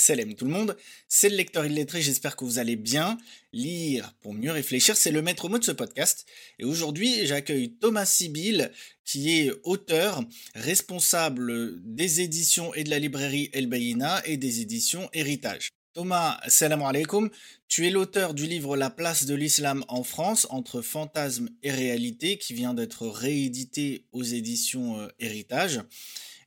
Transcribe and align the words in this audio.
Salam 0.00 0.32
tout 0.34 0.44
le 0.44 0.52
monde, 0.52 0.76
c'est 1.08 1.28
le 1.28 1.34
lecteur 1.34 1.66
illettré, 1.66 2.00
j'espère 2.00 2.36
que 2.36 2.44
vous 2.44 2.60
allez 2.60 2.76
bien. 2.76 3.18
Lire 3.52 4.14
pour 4.20 4.32
mieux 4.32 4.52
réfléchir, 4.52 4.96
c'est 4.96 5.10
le 5.10 5.22
maître 5.22 5.48
mot 5.48 5.58
de 5.58 5.64
ce 5.64 5.72
podcast. 5.72 6.24
Et 6.60 6.64
aujourd'hui, 6.64 7.26
j'accueille 7.26 7.72
Thomas 7.80 8.06
Sibyl, 8.06 8.70
qui 9.04 9.40
est 9.40 9.50
auteur, 9.64 10.22
responsable 10.54 11.82
des 11.82 12.20
éditions 12.20 12.72
et 12.74 12.84
de 12.84 12.90
la 12.90 13.00
librairie 13.00 13.50
El 13.52 13.66
Bayina 13.66 14.24
et 14.24 14.36
des 14.36 14.60
éditions 14.60 15.10
Héritage. 15.12 15.70
Thomas, 15.94 16.38
salam 16.46 16.82
alaikum, 16.82 17.28
tu 17.66 17.84
es 17.84 17.90
l'auteur 17.90 18.34
du 18.34 18.46
livre 18.46 18.76
La 18.76 18.90
place 18.90 19.26
de 19.26 19.34
l'islam 19.34 19.84
en 19.88 20.04
France 20.04 20.46
entre 20.50 20.80
fantasme 20.80 21.48
et 21.64 21.72
réalité 21.72 22.38
qui 22.38 22.54
vient 22.54 22.72
d'être 22.72 23.08
réédité 23.08 24.04
aux 24.12 24.22
éditions 24.22 25.00
euh, 25.00 25.08
Héritage. 25.18 25.80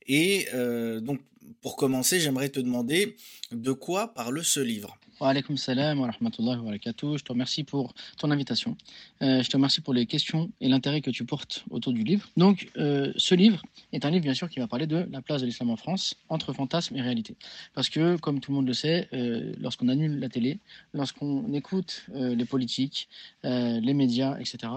Et 0.06 0.48
euh, 0.54 1.00
donc 1.00 1.20
pour 1.60 1.76
commencer, 1.76 2.20
j'aimerais 2.20 2.48
te 2.48 2.60
demander 2.60 3.16
de 3.50 3.72
quoi 3.72 4.14
parle 4.14 4.44
ce 4.44 4.60
livre. 4.60 4.98
Wa 5.20 5.28
alaykoum 5.28 5.56
salam 5.56 6.00
wa 6.00 6.10
rahmatullahi 6.10 6.58
wa 6.58 6.64
barakatuh. 6.64 7.16
Je 7.16 7.22
te 7.22 7.30
remercie 7.30 7.62
pour 7.62 7.94
ton 8.18 8.30
invitation. 8.32 8.76
Euh, 9.22 9.42
je 9.42 9.48
te 9.48 9.56
remercie 9.56 9.80
pour 9.80 9.94
les 9.94 10.04
questions 10.06 10.50
et 10.60 10.68
l'intérêt 10.68 11.00
que 11.00 11.10
tu 11.10 11.24
portes 11.24 11.64
autour 11.70 11.92
du 11.92 12.02
livre. 12.02 12.28
Donc, 12.36 12.70
euh, 12.76 13.12
ce 13.16 13.36
livre 13.36 13.62
est 13.92 14.04
un 14.04 14.10
livre, 14.10 14.24
bien 14.24 14.34
sûr, 14.34 14.50
qui 14.50 14.58
va 14.58 14.66
parler 14.66 14.88
de 14.88 15.06
la 15.12 15.22
place 15.22 15.40
de 15.40 15.46
l'islam 15.46 15.70
en 15.70 15.76
France 15.76 16.16
entre 16.28 16.52
fantasme 16.52 16.96
et 16.96 17.00
réalité. 17.00 17.36
Parce 17.72 17.88
que, 17.88 18.16
comme 18.16 18.40
tout 18.40 18.50
le 18.50 18.56
monde 18.56 18.66
le 18.66 18.74
sait, 18.74 19.08
euh, 19.12 19.52
lorsqu'on 19.60 19.88
annule 19.88 20.18
la 20.18 20.28
télé, 20.28 20.58
lorsqu'on 20.92 21.52
écoute 21.52 22.04
les 22.12 22.44
politiques, 22.44 23.08
les 23.44 23.94
médias, 23.94 24.38
etc., 24.38 24.72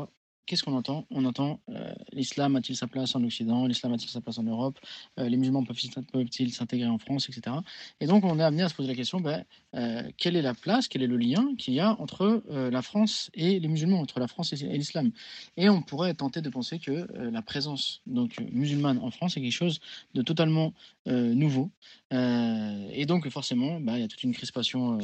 qu'est-ce 0.46 0.64
qu'on 0.64 0.76
entend? 0.76 1.06
On 1.12 1.26
entend 1.26 1.60
euh, 1.70 1.94
l'islam 2.12 2.56
a-t-il 2.56 2.76
sa 2.76 2.88
place 2.88 3.16
en 3.16 3.24
Occident, 3.24 3.66
l'islam 3.66 3.94
a-t-il 3.94 4.10
sa 4.10 4.22
place 4.22 4.38
en 4.38 4.44
Europe, 4.44 4.80
euh, 5.20 5.28
les 5.30 5.38
musulmans 5.38 5.64
peuvent-ils 5.64 6.54
s'intégrer 6.54 6.88
en 6.88 6.98
France, 6.98 7.30
etc. 7.30 7.56
Et 8.00 8.08
donc 8.08 8.24
on 8.24 8.40
est 8.40 8.44
amené 8.44 8.64
à 8.64 8.70
se 8.70 8.76
poser 8.76 8.90
la 8.90 8.96
question, 8.96 9.20
ben, 9.20 9.44
euh, 9.76 10.04
quelle 10.18 10.36
est 10.36 10.42
la 10.42 10.54
place, 10.54 10.88
quel 10.88 11.04
est 11.04 11.08
le 11.08 11.18
lien 11.18 11.56
qu'il 11.58 11.74
y 11.74 11.80
a 11.80 11.96
entre 12.00 12.44
la 12.50 12.82
France 12.82 13.30
et 13.34 13.60
les 13.60 13.68
musulmans, 13.68 14.00
entre 14.00 14.20
la 14.20 14.28
France 14.28 14.54
et, 14.54 14.56
l'islam? 14.56 15.12
Et 15.58 15.70
on 15.70 15.82
pourrait 15.82 16.14
tenter 16.14 16.42
de 16.42 16.50
penser 16.50 16.80
que 16.80 17.08
la 17.14 17.42
présence 17.42 18.02
donc 18.06 18.40
musulmane 18.52 19.00
en 19.00 19.12
France 19.12 19.38
est 19.38 19.42
quelque 19.42 19.52
chose 19.52 19.80
de 20.14 20.22
totalement 20.22 20.74
nouveau. 21.06 21.70
et 22.12 23.06
donc 23.06 23.28
forcément, 23.30 23.80
ben, 23.80 23.96
il 23.96 24.02
y 24.02 24.04
a 24.04 24.08
toute 24.08 24.24
une 24.24 24.34
crispation 24.34 24.98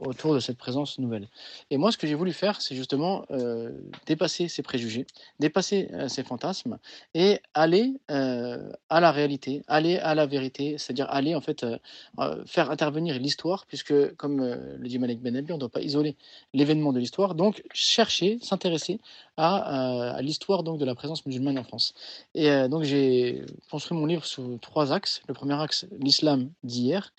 autour 0.00 0.34
de 0.34 0.40
cette 0.40 0.58
présence 0.58 0.98
nouvelle. 0.98 1.28
Et 1.70 1.76
moi, 1.76 1.92
ce 1.92 1.98
que 1.98 2.06
j'ai 2.06 2.14
voulu 2.14 2.32
faire, 2.32 2.60
c'est 2.60 2.76
justement 2.76 3.24
dépasser 4.06 4.48
ces 4.48 4.62
préjugés 4.62 5.06
dépasser 5.38 5.88
euh, 5.92 6.08
ces 6.08 6.22
fantasmes 6.22 6.78
et 7.14 7.40
aller 7.54 7.94
euh, 8.10 8.70
à 8.88 9.00
la 9.00 9.12
réalité, 9.12 9.62
aller 9.68 9.98
à 9.98 10.14
la 10.14 10.26
vérité, 10.26 10.78
c'est-à-dire 10.78 11.06
aller 11.10 11.34
en 11.34 11.40
fait 11.40 11.64
euh, 11.64 11.78
faire 12.46 12.70
intervenir 12.70 13.18
l'histoire, 13.18 13.66
puisque 13.66 14.14
comme 14.18 14.44
le 14.44 14.88
dit 14.88 14.98
Malek 14.98 15.20
Ben 15.22 15.34
on 15.48 15.54
ne 15.54 15.58
doit 15.58 15.68
pas 15.70 15.80
isoler 15.80 16.16
l'événement 16.52 16.92
de 16.92 16.98
l'histoire, 16.98 17.34
donc 17.34 17.62
chercher, 17.72 18.38
s'intéresser 18.42 19.00
à, 19.38 20.10
à 20.16 20.22
l'histoire 20.22 20.62
donc 20.62 20.78
de 20.78 20.84
la 20.84 20.94
présence 20.94 21.24
musulmane 21.24 21.58
en 21.58 21.64
France. 21.64 21.94
Et 22.34 22.50
donc 22.68 22.82
j'ai 22.82 23.42
construit 23.70 23.96
mon 23.96 24.06
livre 24.06 24.24
sous 24.24 24.58
trois 24.58 24.92
axes. 24.92 25.22
Le 25.28 25.34
premier 25.34 25.54
axe, 25.54 25.86
l'islam 25.98 26.50
d'hier 26.62 27.12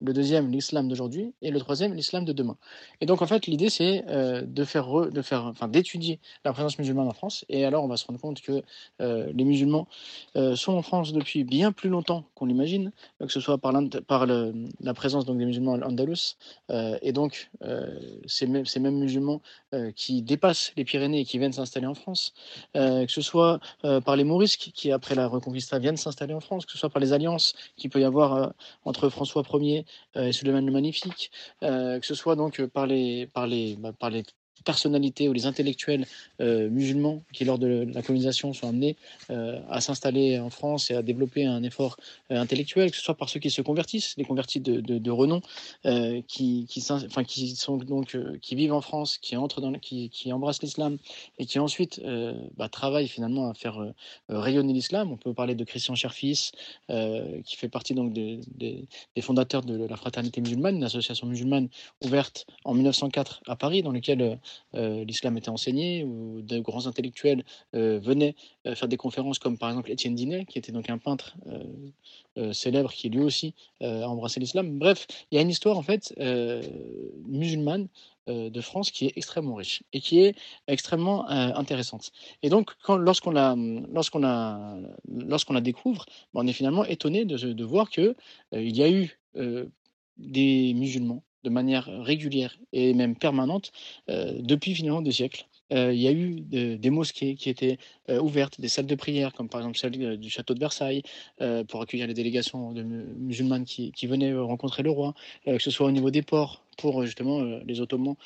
le 0.00 0.12
deuxième 0.12 0.50
l'islam 0.50 0.88
d'aujourd'hui 0.88 1.32
et 1.42 1.50
le 1.50 1.58
troisième 1.60 1.94
l'islam 1.94 2.24
de 2.24 2.32
demain. 2.32 2.56
Et 3.00 3.06
donc 3.06 3.22
en 3.22 3.26
fait 3.26 3.46
l'idée 3.46 3.70
c'est 3.70 4.04
euh, 4.08 4.42
de 4.42 4.64
faire 4.64 5.10
de 5.10 5.22
faire 5.22 5.46
enfin 5.46 5.68
d'étudier 5.68 6.20
la 6.44 6.52
présence 6.52 6.78
musulmane 6.78 7.08
en 7.08 7.12
France 7.12 7.44
et 7.48 7.64
alors 7.64 7.84
on 7.84 7.88
va 7.88 7.96
se 7.96 8.06
rendre 8.06 8.20
compte 8.20 8.40
que 8.40 8.62
euh, 9.00 9.30
les 9.32 9.44
musulmans 9.44 9.86
euh, 10.36 10.56
sont 10.56 10.72
en 10.72 10.82
France 10.82 11.12
depuis 11.12 11.44
bien 11.44 11.72
plus 11.72 11.88
longtemps 11.88 12.24
qu'on 12.34 12.46
l'imagine, 12.46 12.92
que 13.20 13.28
ce 13.28 13.40
soit 13.40 13.58
par, 13.58 13.72
par 14.06 14.26
la 14.26 14.94
présence 14.94 15.24
donc 15.24 15.38
des 15.38 15.44
musulmans 15.44 15.74
à 15.74 15.86
Andalus 15.86 16.36
et 17.02 17.12
donc 17.12 17.50
ces 18.26 18.46
mêmes, 18.46 18.66
ces 18.66 18.80
mêmes 18.80 18.98
musulmans 18.98 19.40
qui 19.94 20.22
dépassent 20.22 20.72
les 20.76 20.84
Pyrénées 20.84 21.20
et 21.20 21.24
qui 21.24 21.38
viennent 21.38 21.52
s'installer 21.64 21.86
en 21.86 21.94
France, 21.94 22.34
que 22.74 23.06
ce 23.08 23.22
soit 23.22 23.60
par 24.04 24.16
les 24.16 24.24
Mourisques 24.24 24.70
qui 24.74 24.90
après 24.90 25.14
la 25.14 25.26
Reconquista 25.26 25.78
viennent 25.78 25.96
s'installer 25.96 26.34
en 26.34 26.40
France, 26.40 26.66
que 26.66 26.72
ce 26.72 26.78
soit 26.78 26.90
par 26.90 27.00
les 27.00 27.12
alliances 27.12 27.54
qu'il 27.76 27.90
peut 27.90 28.00
y 28.00 28.04
avoir 28.04 28.52
entre 28.84 29.08
François 29.08 29.42
Ier 29.54 29.84
euh, 30.16 30.26
et 30.26 30.32
Suleiman 30.32 30.64
le 30.64 30.72
Magnifique, 30.72 31.30
euh, 31.62 32.00
que 32.00 32.06
ce 32.06 32.14
soit 32.14 32.36
donc 32.36 32.64
par 32.66 32.86
les, 32.86 33.28
bah, 33.76 33.92
par 33.92 34.10
les 34.10 34.24
personnalités 34.62 35.28
ou 35.28 35.32
les 35.32 35.46
intellectuels 35.46 36.06
euh, 36.40 36.68
musulmans 36.70 37.22
qui, 37.32 37.44
lors 37.44 37.58
de 37.58 37.86
la 37.92 38.02
colonisation, 38.02 38.52
sont 38.52 38.68
amenés 38.68 38.96
euh, 39.30 39.60
à 39.68 39.80
s'installer 39.80 40.38
en 40.38 40.50
France 40.50 40.90
et 40.90 40.94
à 40.94 41.02
développer 41.02 41.44
un 41.44 41.62
effort 41.62 41.96
euh, 42.30 42.36
intellectuel, 42.36 42.90
que 42.90 42.96
ce 42.96 43.02
soit 43.02 43.16
par 43.16 43.28
ceux 43.28 43.40
qui 43.40 43.50
se 43.50 43.62
convertissent, 43.62 44.14
les 44.16 44.24
convertis 44.24 44.60
de, 44.60 45.10
renom, 45.10 45.40
qui, 46.28 46.66
qui, 46.68 46.84
enfin, 46.90 47.24
qui, 47.24 47.54
sont 47.56 47.76
donc, 47.76 48.16
qui 48.40 48.54
vivent 48.54 48.72
en 48.72 48.80
France, 48.80 49.18
qui, 49.18 49.36
entrent 49.36 49.60
dans, 49.60 49.72
qui, 49.72 50.08
qui 50.10 50.32
embrassent 50.32 50.62
l'islam 50.62 50.96
et 51.38 51.46
qui 51.46 51.58
ensuite 51.58 52.00
bah, 52.56 52.68
travaillent 52.68 53.08
finalement 53.08 53.50
à 53.50 53.54
faire 53.54 53.92
rayonner 54.28 54.72
l'islam. 54.72 55.10
On 55.12 55.16
peut 55.16 55.34
parler 55.34 55.54
de 55.54 55.64
Christian 55.64 55.94
Cherfis, 55.94 56.52
qui 56.88 57.56
fait 57.56 57.68
partie 57.68 57.94
donc 57.94 58.12
des, 58.12 58.40
des, 58.56 58.86
fondateurs 59.20 59.62
de 59.62 59.86
la 59.86 59.96
Fraternité 59.96 60.40
musulmane, 60.40 60.76
une 60.76 60.84
association 60.84 61.26
musulmane 61.26 61.68
ouverte 62.04 62.46
en 62.64 62.74
1904 62.74 63.42
à 63.46 63.56
Paris, 63.56 63.82
dans 63.82 63.92
laquelle 63.92 64.38
l'islam 64.74 65.36
était 65.36 65.48
enseigné, 65.50 66.04
où 66.04 66.42
de 66.42 66.58
grands 66.58 66.86
intellectuels 66.86 67.44
euh, 67.74 67.98
venaient 68.00 68.34
euh, 68.66 68.74
faire 68.74 68.88
des 68.88 68.96
conférences, 68.96 69.38
comme 69.38 69.58
par 69.58 69.68
exemple 69.70 69.90
Étienne 69.90 70.14
Dinet, 70.14 70.44
qui 70.46 70.58
était 70.58 70.72
donc 70.72 70.88
un 70.90 70.98
peintre 70.98 71.36
célèbre, 72.52 72.90
qui 72.92 73.10
lui 73.10 73.20
aussi 73.20 73.54
a 73.80 74.08
embrassé 74.08 74.40
l'islam. 74.40 74.78
Bref, 74.78 75.06
il 75.30 75.36
y 75.36 75.38
a 75.38 75.42
une 75.42 75.50
histoire 75.50 75.76
en 75.76 75.82
fait 75.82 76.14
musulmane 77.26 77.88
de 78.26 78.60
France 78.60 78.90
qui 78.90 79.06
est 79.06 79.12
extrêmement 79.16 79.54
riche 79.54 79.82
et 79.92 80.00
qui 80.00 80.20
est 80.20 80.34
extrêmement 80.66 81.28
intéressante. 81.28 82.10
Et 82.42 82.48
donc, 82.48 82.70
lorsqu'on 82.88 83.32
la, 83.32 83.54
la, 83.56 85.36
la 85.50 85.60
découvre, 85.60 86.06
ben, 86.32 86.40
on 86.42 86.46
est 86.46 86.52
finalement 86.54 86.84
étonné 86.84 87.24
de, 87.24 87.36
de 87.36 87.64
voir 87.64 87.90
que 87.90 88.16
il 88.52 88.76
y 88.76 88.82
a 88.82 88.90
eu 88.90 89.18
des 90.16 90.74
musulmans 90.74 91.22
de 91.44 91.50
manière 91.50 91.88
régulière 92.02 92.56
et 92.72 92.94
même 92.94 93.16
permanente 93.16 93.72
euh, 94.08 94.32
depuis 94.40 94.74
finalement 94.74 95.02
deux 95.02 95.12
siècles. 95.12 95.46
Euh, 95.72 95.92
il 95.92 96.00
y 96.00 96.06
a 96.06 96.12
eu 96.12 96.40
des 96.40 96.90
mosquées 96.90 97.34
qui 97.34 97.48
étaient 97.48 97.78
euh, 98.10 98.20
ouvertes, 98.20 98.60
des 98.60 98.68
salles 98.68 98.86
de 98.86 98.94
prière, 98.94 99.32
comme 99.32 99.48
par 99.48 99.60
exemple 99.60 99.78
celle 99.78 100.18
du 100.18 100.30
château 100.30 100.54
de 100.54 100.60
Versailles, 100.60 101.02
pour 101.68 101.80
accueillir 101.82 102.06
les 102.06 102.14
délégations 102.14 102.72
de 102.72 102.82
musulmanes 102.82 103.64
qui, 103.64 104.06
venaient 104.06 104.34
rencontrer 104.34 104.82
le 104.82 104.90
roi, 104.90 105.14
que 105.46 105.58
ce 105.58 105.70
soit 105.70 105.86
au 105.86 105.90
niveau 105.90 106.10
des 106.10 106.22
ports, 106.22 106.62
pour 106.78 107.04
justement 107.04 107.42
les 107.64 107.80
Ottomans 107.80 108.16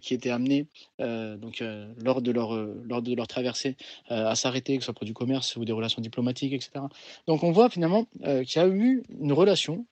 qui 0.00 0.14
étaient 0.14 0.30
amenés 0.30 0.66
donc 0.98 1.62
lors 2.02 2.22
de 2.22 2.30
leur 2.30 2.54
lors 2.54 3.02
de 3.02 3.14
leur 3.14 3.26
traversée 3.26 3.76
à 4.08 4.34
s'arrêter, 4.34 4.76
que 4.76 4.82
ce 4.82 4.86
soit 4.86 4.94
pour 4.94 5.06
du 5.06 5.14
commerce 5.14 5.56
ou 5.56 5.64
des 5.64 5.72
relations 5.72 6.02
diplomatiques, 6.02 6.52
etc. 6.52 6.84
Donc 7.26 7.42
on 7.42 7.52
voit 7.52 7.70
finalement 7.70 8.06
qu'il 8.22 8.56
y 8.56 8.58
a 8.58 8.68
eu 8.68 9.02
une 9.20 9.32
relation 9.32 9.86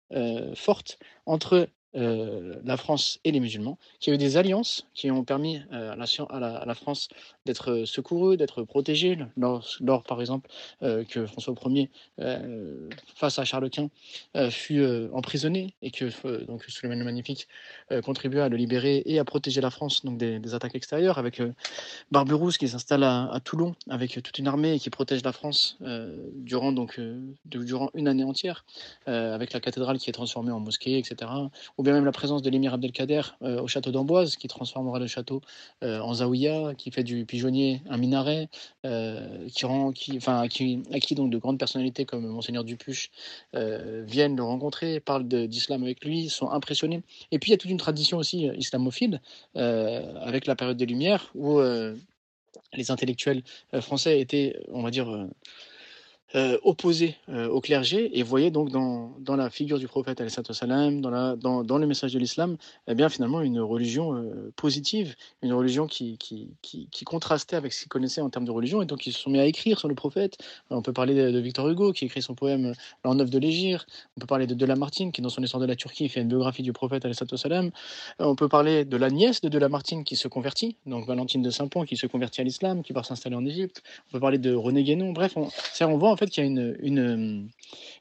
forte 0.54 0.98
entre 1.26 1.68
euh, 1.96 2.56
la 2.64 2.76
France 2.76 3.18
et 3.24 3.32
les 3.32 3.40
musulmans, 3.40 3.78
qui 3.98 4.10
a 4.10 4.14
eu 4.14 4.18
des 4.18 4.36
alliances 4.36 4.86
qui 4.94 5.10
ont 5.10 5.24
permis 5.24 5.62
euh, 5.72 5.92
à, 5.92 6.66
la, 6.66 6.74
France 6.74 7.08
d'être 7.46 7.84
secourue, 7.86 8.36
d'être 8.36 8.62
protégée, 8.62 9.18
lors, 9.38 10.02
par 10.06 10.20
exemple 10.20 10.50
euh, 10.82 11.04
que 11.04 11.26
François 11.26 11.54
Ier, 11.66 11.90
face 13.14 13.38
à 13.38 13.44
Charles 13.44 13.70
Quint, 13.70 13.88
fut 14.50 14.84
emprisonné 15.12 15.74
et 15.82 15.90
que 15.90 16.44
donc 16.44 16.64
Suleiman 16.64 16.98
le 16.98 17.04
Magnifique 17.04 17.48
contribua 18.04 18.44
à 18.44 18.48
le 18.48 18.56
libérer 18.56 19.02
et 19.06 19.18
à 19.18 19.24
protéger 19.24 19.60
la 19.60 19.70
France 19.70 20.04
donc 20.04 20.18
des, 20.18 20.54
attaques 20.54 20.74
extérieures, 20.74 21.18
avec 21.18 21.42
Barberousse 22.10 22.58
qui 22.58 22.68
s'installe 22.68 23.04
à, 23.04 23.38
Toulon 23.44 23.74
avec 23.88 24.22
toute 24.22 24.38
une 24.38 24.48
armée 24.48 24.74
et 24.74 24.78
qui 24.78 24.90
protège 24.90 25.22
la 25.22 25.32
France 25.32 25.78
durant, 26.34 26.72
donc, 26.72 27.00
durant 27.44 27.90
une 27.94 28.08
année 28.08 28.24
entière, 28.24 28.64
avec 29.06 29.52
la 29.52 29.60
cathédrale 29.60 29.98
qui 29.98 30.10
est 30.10 30.14
transformée 30.14 30.52
en 30.52 30.60
mosquée, 30.60 30.98
etc 30.98 31.28
ou 31.78 31.84
bien 31.84 31.92
même 31.92 32.04
la 32.04 32.12
présence 32.12 32.42
de 32.42 32.50
l'émir 32.50 32.74
Abdelkader 32.74 33.22
euh, 33.42 33.62
au 33.62 33.68
château 33.68 33.92
d'Amboise, 33.92 34.36
qui 34.36 34.48
transformera 34.48 34.98
le 34.98 35.06
château 35.06 35.40
euh, 35.84 36.00
en 36.00 36.14
zaouïa, 36.14 36.74
qui 36.76 36.90
fait 36.90 37.04
du 37.04 37.24
pigeonnier 37.24 37.80
un 37.88 37.96
minaret, 37.96 38.48
euh, 38.84 39.46
qui 39.48 39.64
rend, 39.64 39.92
qui, 39.92 40.16
enfin, 40.16 40.40
à 40.40 40.48
qui 40.48 41.14
donc 41.14 41.30
de 41.30 41.38
grandes 41.38 41.58
personnalités 41.58 42.04
comme 42.04 42.26
Monseigneur 42.26 42.64
Dupuche 42.64 43.10
viennent 43.54 44.36
le 44.36 44.42
rencontrer, 44.42 44.98
parlent 44.98 45.26
d'islam 45.26 45.82
avec 45.84 46.04
lui, 46.04 46.28
sont 46.28 46.50
impressionnés. 46.50 47.02
Et 47.30 47.38
puis 47.38 47.50
il 47.50 47.52
y 47.52 47.54
a 47.54 47.58
toute 47.58 47.70
une 47.70 47.78
tradition 47.78 48.18
aussi 48.18 48.48
islamophile, 48.56 49.20
avec 49.54 50.46
la 50.46 50.56
période 50.56 50.76
des 50.76 50.86
Lumières, 50.86 51.30
où 51.34 51.60
les 51.60 52.90
intellectuels 52.90 53.42
français 53.80 54.20
étaient, 54.20 54.60
on 54.68 54.82
va 54.82 54.90
dire, 54.90 55.28
euh, 56.34 56.58
opposé 56.62 57.16
euh, 57.30 57.48
au 57.48 57.62
clergé 57.62 58.18
et 58.18 58.22
voyait 58.22 58.50
donc 58.50 58.68
dans, 58.70 59.14
dans 59.18 59.34
la 59.34 59.48
figure 59.48 59.78
du 59.78 59.88
prophète 59.88 60.22
salam, 60.28 61.00
dans, 61.00 61.36
dans, 61.38 61.64
dans 61.64 61.78
le 61.78 61.86
message 61.86 62.12
de 62.12 62.18
l'islam, 62.18 62.58
eh 62.86 62.94
bien 62.94 63.08
finalement 63.08 63.40
une 63.40 63.60
religion 63.60 64.14
euh, 64.14 64.52
positive, 64.54 65.16
une 65.40 65.54
religion 65.54 65.86
qui, 65.86 66.18
qui, 66.18 66.50
qui, 66.60 66.86
qui 66.90 67.06
contrastait 67.06 67.56
avec 67.56 67.72
ce 67.72 67.80
qu'ils 67.80 67.88
connaissaient 67.88 68.20
en 68.20 68.28
termes 68.28 68.44
de 68.44 68.50
religion 68.50 68.82
et 68.82 68.84
donc 68.84 69.06
ils 69.06 69.14
se 69.14 69.20
sont 69.20 69.30
mis 69.30 69.38
à 69.38 69.46
écrire 69.46 69.78
sur 69.78 69.88
le 69.88 69.94
prophète. 69.94 70.36
On 70.68 70.82
peut 70.82 70.92
parler 70.92 71.14
de, 71.14 71.38
Victor 71.38 71.66
Hugo 71.66 71.94
qui 71.94 72.04
écrit 72.04 72.20
son 72.20 72.34
poème 72.34 72.74
L'an 73.04 73.14
de 73.14 73.38
l'Égir, 73.38 73.86
on 74.18 74.20
peut 74.20 74.26
parler 74.26 74.46
de 74.46 74.52
De 74.52 74.66
Lamartine 74.66 75.12
qui 75.12 75.22
dans 75.22 75.30
son 75.30 75.42
histoire 75.42 75.62
de 75.62 75.66
la 75.66 75.76
Turquie 75.76 76.10
fait 76.10 76.20
une 76.20 76.28
biographie 76.28 76.62
du 76.62 76.74
prophète 76.74 77.06
salam. 77.36 77.70
on 78.18 78.34
peut 78.34 78.48
parler 78.48 78.84
de 78.84 78.96
la 78.98 79.08
nièce 79.08 79.40
de 79.40 79.48
De 79.48 79.58
Lamartine 79.58 80.04
qui 80.04 80.16
se 80.16 80.28
convertit, 80.28 80.76
donc 80.84 81.06
Valentine 81.06 81.40
de 81.40 81.48
Saint-Pont 81.48 81.86
qui 81.86 81.96
se 81.96 82.06
convertit 82.06 82.42
à 82.42 82.44
l'islam, 82.44 82.82
qui 82.82 82.92
part 82.92 83.06
s'installer 83.06 83.36
en 83.36 83.46
Égypte. 83.46 83.82
On 84.08 84.12
peut 84.12 84.20
parler 84.20 84.36
de 84.36 84.54
René 84.54 84.82
Guénon, 84.82 85.12
bref, 85.12 85.32
on, 85.36 85.48
on 85.80 85.96
voit 85.96 86.17
fait 86.18 86.28
qu'il 86.28 86.44
y 86.44 86.46
a 86.46 86.50
une, 86.50 86.76
une, 86.80 87.48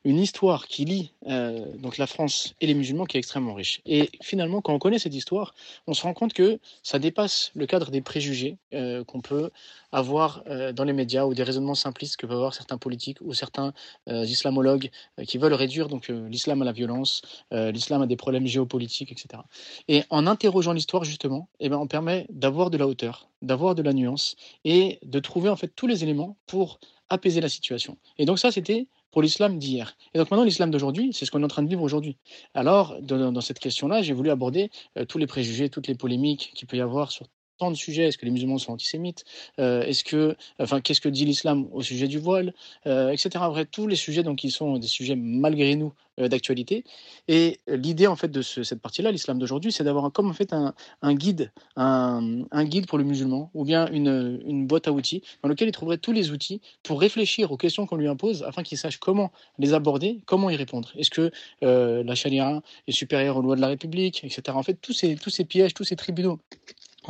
une 0.04 0.19
histoire 0.19 0.68
qui 0.68 0.86
lie 0.86 1.12
euh, 1.28 1.66
donc 1.78 1.98
la 1.98 2.08
France 2.08 2.54
et 2.62 2.68
les 2.68 2.74
musulmans 2.74 3.06
qui 3.06 3.18
est 3.18 3.19
extrêmement 3.19 3.54
riche. 3.54 3.81
Et 3.86 4.10
finalement, 4.22 4.62
quand 4.62 4.74
on 4.74 4.80
connaît 4.80 5.00
cette 5.00 5.16
histoire, 5.16 5.54
on 5.88 5.94
se 5.94 6.04
rend 6.04 6.14
compte 6.14 6.34
que 6.34 6.60
ça 6.84 7.00
dépasse 7.00 7.52
le 7.56 7.66
cadre 7.66 7.92
des 7.92 8.02
préjugés 8.02 8.58
euh, 8.74 9.04
qu'on 9.04 9.22
peut 9.22 9.52
avoir 9.92 10.44
euh, 10.48 10.74
dans 10.74 10.84
les 10.84 10.94
médias 10.94 11.25
ou 11.25 11.34
des 11.34 11.44
raisonnements 11.44 11.75
simplistes 11.75 12.18
que 12.18 12.25
peuvent 12.25 12.38
avoir 12.38 12.54
certains 12.54 12.78
politiques 12.78 13.19
ou 13.22 13.34
certains 13.34 13.74
islamologues 14.08 14.90
qui 15.28 15.38
veulent 15.38 15.54
réduire 15.54 15.88
donc 15.88 16.08
l'islam 16.08 16.62
à 16.62 16.66
la 16.66 16.72
violence, 16.72 17.22
l'islam 17.52 18.02
à 18.02 18.08
des 18.08 18.16
problèmes 18.16 18.48
géopolitiques, 18.48 19.12
etc. 19.12 19.44
Et 19.88 20.04
en 20.10 20.28
interrogeant 20.28 20.74
l'histoire 20.74 21.04
justement, 21.04 21.50
eh 21.60 21.69
ben, 21.69 21.78
on 21.78 21.88
permet 21.88 22.25
d'avoir 22.30 22.69
de 22.69 22.78
la 22.78 22.88
hauteur, 22.88 23.30
d'avoir 23.42 23.75
de 23.75 23.81
la 23.81 23.94
nuance 23.94 24.36
et 24.66 25.00
de 25.04 25.19
trouver 25.19 25.50
en 25.50 25.56
fait 25.56 25.72
tous 25.75 25.88
les 25.88 26.04
éléments 26.04 26.38
pour 26.48 26.80
apaiser 27.09 27.42
la 27.42 27.50
situation. 27.50 27.98
Et 28.18 28.25
donc 28.25 28.39
ça, 28.39 28.51
c'était 28.51 28.88
pour 29.12 29.21
l'islam 29.21 29.57
d'hier. 29.57 29.95
Et 30.13 30.18
donc 30.18 30.30
maintenant, 30.30 30.45
l'islam 30.45 30.71
d'aujourd'hui, 30.71 31.12
c'est 31.13 31.25
ce 31.25 31.31
qu'on 31.31 31.42
est 31.42 31.45
en 31.45 31.50
train 31.50 31.63
de 31.63 31.69
vivre 31.69 31.81
aujourd'hui. 31.81 32.18
Alors, 32.54 33.01
dans, 33.01 33.42
cette 33.42 33.59
question-là, 33.59 34.01
j'ai 34.01 34.13
voulu 34.13 34.30
aborder 34.30 34.69
euh, 34.98 35.06
tous 35.06 35.18
les 35.18 35.27
préjugés, 35.27 35.69
toutes 35.69 35.88
les 35.88 35.95
polémiques 35.95 36.51
qu'il 36.56 36.68
peut 36.68 36.77
y 36.77 36.81
avoir 36.81 37.12
sur 37.12 37.27
tant 37.57 37.71
de 37.71 37.75
sujets. 37.75 38.04
Est-ce 38.04 38.18
que 38.18 38.25
les 38.25 38.31
musulmans 38.31 38.57
sont 38.57 38.74
antisémites? 38.74 39.25
Euh, 39.59 39.83
Est-ce 39.83 40.04
que, 40.04 40.36
enfin, 40.59 40.81
qu'est-ce 40.81 41.01
que 41.01 41.09
dit 41.09 41.25
l'islam 41.25 41.68
au 41.71 41.81
sujet 41.81 42.07
du 42.07 42.19
voile, 42.19 42.54
euh, 42.86 43.12
etc. 43.12 43.30
Après, 43.42 43.65
tous 43.65 43.88
les 43.88 43.95
sujets 43.95 44.24
donc 44.24 44.38
qui 44.39 44.51
sont 44.51 44.77
des 44.77 44.88
sujets 44.88 45.15
malgré 45.15 45.75
nous 45.75 45.94
euh, 46.19 46.27
d'actualité. 46.27 46.83
Et 47.27 47.59
l'idée 47.68 48.07
en 48.07 48.15
fait 48.15 48.30
de 48.30 48.42
ce, 48.42 48.63
cette 48.63 48.81
partie-là, 48.81 49.12
l'islam 49.12 49.38
d'aujourd'hui, 49.38 49.71
c'est 49.71 49.83
d'avoir 49.83 50.12
comme 50.12 50.30
en 50.30 50.33
fait 50.33 50.51
un, 50.51 51.13
guide, 51.13 51.51
un, 51.75 52.63
guide 52.63 52.88
pour 52.88 52.98
le 52.98 53.04
musulman, 53.04 53.51
ou 53.54 53.63
bien 53.65 53.88
une, 53.92 54.42
une 54.48 54.65
boîte 54.65 54.88
à 54.88 54.92
outils 54.92 55.21
dans 55.44 55.50
lequel 55.50 55.68
il 55.68 55.71
trouverait 55.71 56.00
tous 56.00 56.13
les 56.13 56.31
outils 56.31 56.59
pour 56.81 57.00
réfléchir 57.00 57.51
aux 57.51 57.57
questions 57.57 57.86
qu'on 57.86 57.98
lui 57.98 58.07
impose, 58.07 58.42
afin 58.44 58.63
qu'il 58.63 58.80
sache 58.80 58.98
comment 58.98 59.31
les 59.59 59.75
aborder, 59.75 60.19
comment 60.25 60.50
y 60.50 60.56
répondre. 60.56 60.92
Est-ce 60.98 61.12
que 61.12 61.30
euh, 61.63 62.04
la 62.04 62.15
charia 62.15 62.63
est 62.88 62.92
supérieure 62.92 63.38
aux 63.38 63.42
lois 63.44 63.56
de 63.56 63.62
la 63.62 63.68
République, 63.68 64.24
etc. 64.24 64.42
En 64.57 64.63
fait, 64.63 64.74
tous 64.81 64.94
ces, 64.94 65.18
tous 65.18 65.30
ces 65.30 65.45
pièges, 65.45 65.75
tous 65.75 65.83
ces 65.83 65.95
tribunaux 65.95 66.39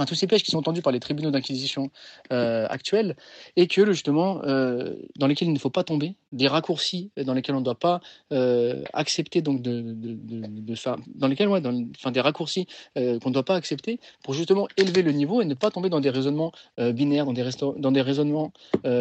tous 0.06 0.16
ces 0.16 0.28
pièges 0.28 0.44
qui 0.44 0.52
sont 0.52 0.62
tendus 0.62 0.82
par 0.82 0.94
les 0.94 1.00
tribunaux 1.00 1.32
d'inquisition 1.32 1.90
euh, 2.32 2.66
actuels 2.70 3.16
et 3.56 3.68
que 3.68 3.86
justement 3.86 4.42
euh, 4.44 4.96
dans 5.18 5.28
lesquels 5.28 5.48
il 5.48 5.54
ne 5.54 5.60
faut 5.60 5.70
pas 5.70 5.84
tomber, 5.84 6.16
des 6.32 6.48
raccourcis 6.48 7.12
dans 7.26 7.34
lesquels 7.34 7.56
on 7.56 7.60
ne 7.60 7.66
doit 7.66 7.80
pas 7.80 8.02
euh, 8.32 8.84
accepter 8.94 9.42
donc 9.42 9.62
de, 9.62 10.76
faire, 10.76 10.98
dans 11.16 11.28
lesquels 11.28 11.48
ouais, 11.48 11.62
enfin 11.98 12.12
des 12.12 12.22
raccourcis 12.22 12.68
qu'on 12.96 13.30
ne 13.30 13.34
doit 13.34 13.46
pas 13.46 13.56
accepter 13.56 14.00
pour 14.24 14.34
justement 14.34 14.68
élever 14.78 15.02
le 15.02 15.12
niveau 15.12 15.42
et 15.42 15.46
ne 15.46 15.54
pas 15.54 15.72
tomber 15.72 15.90
dans 15.90 16.00
des 16.00 16.10
raisonnements 16.10 16.52
binaires, 16.78 17.26
dans 17.26 17.34
des, 17.34 18.02
raisonnements 18.02 18.52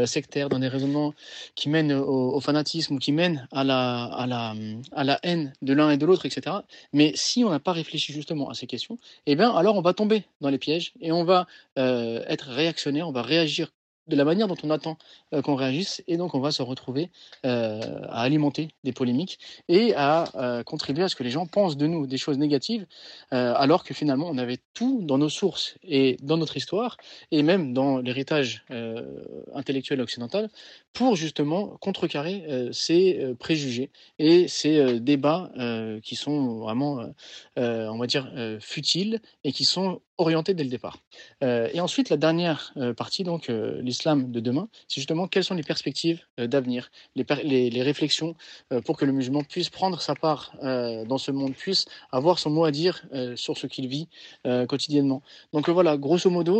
sectaires, 0.05 0.49
dans 0.49 0.59
des 0.59 0.69
raisonnements 0.69 1.15
qui 1.55 1.69
mènent 1.69 1.93
au, 1.93 2.41
fanatisme 2.41 2.95
ou 2.95 2.99
qui 2.99 3.13
mènent 3.13 3.49
à 3.51 3.65
la, 3.65 4.05
à 4.05 4.27
la, 4.27 4.55
à 4.93 5.05
la 5.05 5.19
haine 5.23 5.53
de 5.63 5.73
l'un 5.73 5.91
et 5.91 5.97
de 5.97 6.07
l'autre, 6.07 6.27
etc. 6.27 6.57
Mais 6.93 7.13
si 7.15 7.45
on 7.45 7.51
n'a 7.51 7.61
pas 7.61 7.73
réfléchi 7.73 8.13
justement 8.13 8.49
à 8.49 8.55
ces 8.55 8.67
questions, 8.67 8.99
eh 9.27 9.37
bien 9.37 9.51
alors 9.51 9.77
on 9.77 9.83
va 9.83 9.95
tomber 9.95 10.25
dans 10.41 10.51
les 10.51 10.59
pièges 10.59 10.86
et 11.01 11.13
on 11.13 11.25
va 11.25 11.47
euh, 11.79 12.23
être 12.29 12.49
réactionnaire, 12.49 13.09
on 13.09 13.13
va 13.13 13.23
réagir 13.23 13.71
de 14.07 14.15
la 14.15 14.25
manière 14.25 14.47
dont 14.47 14.57
on 14.63 14.71
attend 14.71 14.99
euh, 15.35 15.43
qu'on 15.43 15.55
réagisse, 15.57 16.03
et 16.07 16.17
donc 16.17 16.35
on 16.35 16.41
va 16.41 16.53
se 16.53 16.63
retrouver 16.63 17.11
euh, 17.45 17.81
à 18.09 18.23
alimenter 18.23 18.69
des 18.85 18.93
polémiques 18.93 19.39
et 19.69 19.95
à 19.97 20.63
contribuer 20.65 21.03
à 21.03 21.09
ce 21.09 21.17
que 21.17 21.25
les 21.25 21.31
gens 21.31 21.47
pensent 21.47 21.77
de 21.77 21.87
nous 21.87 22.07
des 22.07 22.19
choses 22.19 22.39
négatives, 22.39 22.87
alors 23.31 23.85
que 23.85 23.95
finalement 23.95 24.29
on 24.29 24.39
avait 24.39 24.59
tout 24.75 25.01
dans 25.03 25.19
nos 25.19 25.29
sources 25.29 25.77
et 25.83 26.17
dans 26.23 26.37
notre 26.37 26.57
histoire, 26.57 26.97
et 27.31 27.43
même 27.43 27.73
dans 27.73 27.99
l'héritage 27.99 28.65
intellectuel 29.55 30.01
occidental, 30.01 30.51
pour 30.93 31.17
justement 31.17 31.77
contrecarrer 31.81 32.69
ces 32.73 33.35
préjugés 33.39 33.91
et 34.19 34.49
ces 34.49 35.01
débats 35.01 35.51
qui 36.03 36.17
sont 36.17 36.59
vraiment, 36.59 37.05
on 37.57 37.99
va 37.99 38.07
dire, 38.07 38.31
futiles 38.61 39.21
et 39.45 39.53
qui 39.53 39.65
sont 39.65 40.01
orientés 40.19 40.55
dès 40.55 40.65
le 40.65 40.71
départ. 40.71 40.99
et 41.43 41.81
ensuite, 41.81 42.09
la 42.09 42.17
dernière 42.17 42.73
partie, 42.97 43.25
donc 43.25 43.51
l'islam 43.81 44.31
de 44.31 44.41
demain, 44.41 44.69
c'est 44.89 45.01
justement 45.01 45.29
quelles 45.29 45.45
sont 45.45 45.55
les 45.55 45.63
perspectives 45.63 46.21
euh, 46.41 46.47
d'avenir, 46.47 46.91
les, 47.15 47.83
réflexions 47.83 48.35
euh, 48.73 48.81
pour 48.81 48.97
que 48.97 49.05
le 49.05 49.13
musulman 49.13 49.43
puisse 49.43 49.71
prendre 49.71 50.01
sa 50.01 50.15
part 50.15 50.53
euh, 50.63 51.05
dans 51.05 51.19
ce 51.19 51.31
monde, 51.31 51.55
puisse 51.55 51.87
avoir 52.13 52.39
son 52.39 52.51
mot 52.51 52.65
à 52.65 52.71
dire 52.71 53.07
sur 53.35 53.57
ce 53.57 53.67
qu'il 53.67 53.89
vit 53.89 54.09
quotidiennement. 54.69 55.23
Donc 55.53 55.69
voilà, 55.69 55.97
grosso 55.97 56.31
modo, 56.31 56.53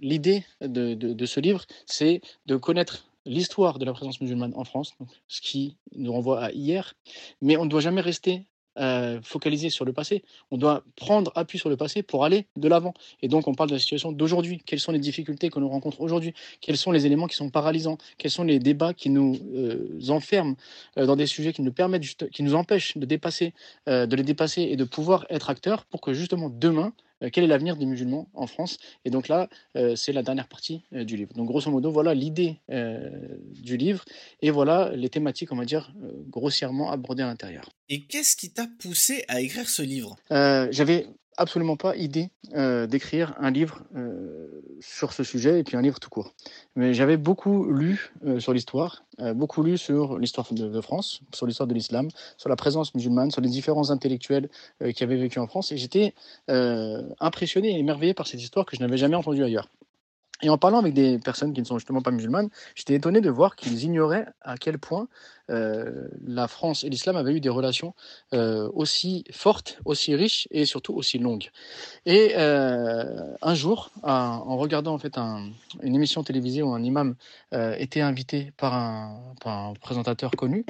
l'idée 0.00 0.44
de, 0.60 1.26
ce 1.26 1.40
livre, 1.40 1.64
c'est 1.86 2.20
de 2.46 2.56
connaître 2.56 3.06
l'histoire 3.26 3.78
de 3.78 3.84
la 3.84 3.92
présence 3.92 4.20
musulmane 4.20 4.52
en 4.56 4.64
France, 4.64 4.94
ce 5.28 5.40
qui 5.40 5.76
nous 5.94 6.12
renvoie 6.12 6.42
à 6.42 6.50
hier, 6.52 6.94
mais 7.40 7.56
on 7.56 7.64
ne 7.64 7.70
doit 7.70 7.80
jamais 7.80 8.00
rester 8.00 8.44
euh, 8.78 9.20
focaliser 9.22 9.68
sur 9.68 9.84
le 9.84 9.92
passé. 9.92 10.22
On 10.50 10.56
doit 10.56 10.84
prendre 10.96 11.32
appui 11.34 11.58
sur 11.58 11.68
le 11.68 11.76
passé 11.76 12.02
pour 12.02 12.24
aller 12.24 12.46
de 12.56 12.68
l'avant. 12.68 12.94
Et 13.20 13.28
donc, 13.28 13.48
on 13.48 13.54
parle 13.54 13.68
de 13.68 13.74
la 13.74 13.80
situation 13.80 14.12
d'aujourd'hui. 14.12 14.62
Quelles 14.64 14.80
sont 14.80 14.92
les 14.92 14.98
difficultés 14.98 15.50
que 15.50 15.58
nous 15.58 15.68
rencontrons 15.68 16.04
aujourd'hui? 16.04 16.34
Quels 16.60 16.76
sont 16.76 16.92
les 16.92 17.06
éléments 17.06 17.26
qui 17.26 17.36
sont 17.36 17.50
paralysants? 17.50 17.98
Quels 18.16 18.30
sont 18.30 18.44
les 18.44 18.58
débats 18.58 18.94
qui 18.94 19.10
nous 19.10 19.36
euh, 19.54 20.00
enferment 20.08 20.56
euh, 20.98 21.06
dans 21.06 21.16
des 21.16 21.26
sujets 21.26 21.52
qui 21.52 21.62
nous 21.62 22.54
empêchent 22.54 22.96
de 22.96 23.06
dépasser, 23.06 23.54
de 23.86 24.14
les 24.16 24.22
dépasser 24.22 24.62
et 24.62 24.76
de 24.76 24.84
pouvoir 24.84 25.26
être 25.30 25.50
acteurs 25.50 25.84
pour 25.86 26.00
que 26.00 26.12
justement 26.12 26.48
demain, 26.48 26.92
quel 27.28 27.44
est 27.44 27.46
l'avenir 27.46 27.76
des 27.76 27.86
musulmans 27.86 28.28
en 28.34 28.46
France? 28.46 28.78
Et 29.04 29.10
donc 29.10 29.28
là, 29.28 29.48
euh, 29.76 29.94
c'est 29.96 30.12
la 30.12 30.22
dernière 30.22 30.48
partie 30.48 30.82
euh, 30.94 31.04
du 31.04 31.16
livre. 31.16 31.34
Donc 31.34 31.46
grosso 31.46 31.70
modo, 31.70 31.90
voilà 31.90 32.14
l'idée 32.14 32.56
du 33.60 33.76
livre 33.76 34.04
et 34.40 34.50
voilà 34.50 34.92
les 34.94 35.08
thématiques, 35.08 35.52
on 35.52 35.56
va 35.56 35.64
dire, 35.64 35.92
grossièrement 36.28 36.90
abordées 36.90 37.22
à 37.22 37.26
l'intérieur. 37.26 37.68
Et 37.88 38.02
qu'est-ce 38.02 38.36
qui 38.36 38.50
t'a 38.50 38.66
poussé 38.78 39.24
à 39.28 39.40
écrire 39.40 39.68
ce 39.68 39.82
livre? 39.82 40.16
J'avais 40.30 41.06
absolument 41.36 41.76
pas 41.76 41.96
idée 41.96 42.30
euh, 42.54 42.86
d'écrire 42.86 43.34
un 43.38 43.50
livre 43.50 43.82
euh, 43.96 44.62
sur 44.80 45.12
ce 45.12 45.24
sujet 45.24 45.60
et 45.60 45.64
puis 45.64 45.76
un 45.76 45.82
livre 45.82 45.98
tout 45.98 46.10
court. 46.10 46.34
Mais 46.76 46.94
j'avais 46.94 47.16
beaucoup 47.16 47.70
lu 47.72 48.12
euh, 48.26 48.40
sur 48.40 48.52
l'histoire, 48.52 49.04
beaucoup 49.34 49.62
lu 49.62 49.76
sur 49.76 50.18
l'histoire 50.18 50.52
de, 50.52 50.68
de, 50.68 50.80
France, 50.80 51.20
sur 51.34 51.46
l'histoire 51.46 51.66
de 51.66 51.74
l'islam, 51.74 52.08
sur 52.38 52.48
la 52.48 52.56
présence 52.56 52.94
musulmane, 52.94 53.30
sur 53.30 53.42
les 53.42 53.50
différents 53.50 53.90
intellectuels 53.90 54.48
qui 54.94 55.04
avaient 55.04 55.16
vécu 55.16 55.38
en 55.38 55.46
France 55.46 55.72
et 55.72 55.76
j'étais 55.76 56.14
impressionné 56.48 57.76
et 57.76 57.78
émerveillé 57.78 58.14
par 58.14 58.26
cette 58.26 58.40
histoire 58.40 58.64
que 58.64 58.76
je 58.76 58.80
n'avais 58.80 58.96
jamais 58.96 59.16
entendue 59.16 59.44
ailleurs. 59.44 59.68
Et 60.42 60.48
en 60.48 60.58
parlant 60.58 60.78
avec 60.78 60.94
des 60.94 61.18
personnes 61.18 61.52
qui 61.52 61.60
ne 61.60 61.66
sont 61.66 61.78
justement 61.78 62.00
pas 62.00 62.10
musulmanes, 62.10 62.48
j'étais 62.74 62.94
étonné 62.94 63.20
de 63.20 63.30
voir 63.30 63.56
qu'ils 63.56 63.84
ignoraient 63.84 64.26
à 64.40 64.56
quel 64.56 64.78
point 64.78 65.08
euh, 65.50 66.08
la 66.26 66.48
France 66.48 66.84
et 66.84 66.88
l'islam 66.88 67.16
avaient 67.16 67.32
eu 67.32 67.40
des 67.40 67.48
relations 67.48 67.94
euh, 68.34 68.70
aussi 68.74 69.24
fortes, 69.32 69.78
aussi 69.84 70.14
riches 70.14 70.46
et 70.50 70.64
surtout 70.64 70.94
aussi 70.94 71.18
longues. 71.18 71.50
Et 72.06 72.32
euh, 72.36 73.34
un 73.42 73.54
jour, 73.54 73.90
en 74.02 74.56
regardant 74.56 74.94
en 74.94 74.98
fait 74.98 75.18
un, 75.18 75.50
une 75.82 75.94
émission 75.94 76.22
télévisée 76.22 76.62
où 76.62 76.72
un 76.72 76.82
imam 76.82 77.14
était 77.52 78.00
invité 78.00 78.52
par 78.56 78.74
un, 78.74 79.74
présentateur 79.80 80.30
connu, 80.32 80.64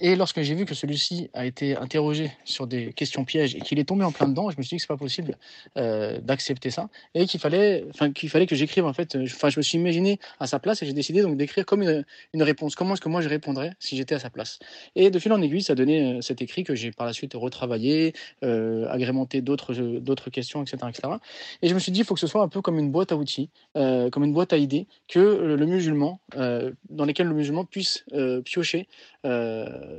et 0.00 0.16
lorsque 0.16 0.40
j'ai 0.40 0.54
vu 0.54 0.64
que 0.64 0.74
celui-ci 0.74 1.30
a 1.34 1.44
été 1.44 1.76
interrogé 1.76 2.32
sur 2.44 2.66
des 2.66 2.92
questions 2.92 3.24
pièges 3.24 3.54
et 3.54 3.60
qu'il 3.60 3.78
est 3.78 3.84
tombé 3.84 4.04
en 4.04 4.12
plein 4.12 4.28
dedans, 4.28 4.50
je 4.50 4.56
me 4.56 4.62
suis 4.62 4.70
dit 4.70 4.76
que 4.76 4.82
c'est 4.82 4.88
pas 4.88 4.96
possible 4.96 5.36
d'accepter 5.76 6.70
ça 6.70 6.88
et 7.14 7.26
qu'il 7.26 7.40
fallait, 7.40 7.84
qu'il 8.14 8.30
fallait 8.30 8.46
que 8.46 8.56
j'écrive 8.56 8.86
en 8.86 8.92
fait. 8.92 9.16
Enfin, 9.16 9.50
je 9.50 9.58
me 9.58 9.62
suis 9.62 9.78
imaginé 9.78 10.18
à 10.40 10.46
sa 10.46 10.58
place 10.58 10.82
et 10.82 10.86
j'ai 10.86 10.92
décidé 10.92 11.22
donc 11.22 11.36
d'écrire 11.36 11.66
comme 11.66 11.82
une, 11.82 12.04
une 12.32 12.42
réponse. 12.42 12.74
Comment 12.74 12.94
est-ce 12.94 13.02
que 13.02 13.08
moi 13.08 13.20
je 13.20 13.28
répondrais 13.28 13.72
si 13.78 13.96
j'étais 13.98 14.14
à 14.14 14.18
sa 14.18 14.30
place. 14.30 14.58
Et 14.94 15.10
de 15.10 15.18
fil 15.18 15.32
en 15.32 15.42
aiguille, 15.42 15.62
ça 15.62 15.74
donné 15.74 16.14
euh, 16.14 16.20
cet 16.20 16.42
écrit 16.42 16.64
que 16.64 16.74
j'ai 16.74 16.90
par 16.90 17.06
la 17.06 17.12
suite 17.12 17.34
retravaillé, 17.34 18.14
euh, 18.44 18.86
agrémenté 18.88 19.40
d'autres 19.40 19.74
euh, 19.78 20.30
questions, 20.32 20.62
etc., 20.62 20.78
etc. 20.88 21.14
Et 21.62 21.68
je 21.68 21.74
me 21.74 21.78
suis 21.78 21.92
dit, 21.92 22.00
il 22.00 22.04
faut 22.04 22.14
que 22.14 22.20
ce 22.20 22.26
soit 22.26 22.42
un 22.42 22.48
peu 22.48 22.60
comme 22.62 22.78
une 22.78 22.90
boîte 22.90 23.12
à 23.12 23.16
outils, 23.16 23.50
comme 23.74 24.24
une 24.24 24.32
boîte 24.32 24.52
à 24.52 24.58
idées, 24.58 24.86
que 25.08 25.18
le 25.18 25.66
musulman, 25.66 26.20
dans 26.34 27.04
lesquelles 27.04 27.28
le 27.28 27.34
musulman 27.34 27.64
puisse 27.64 28.04
piocher 28.44 28.88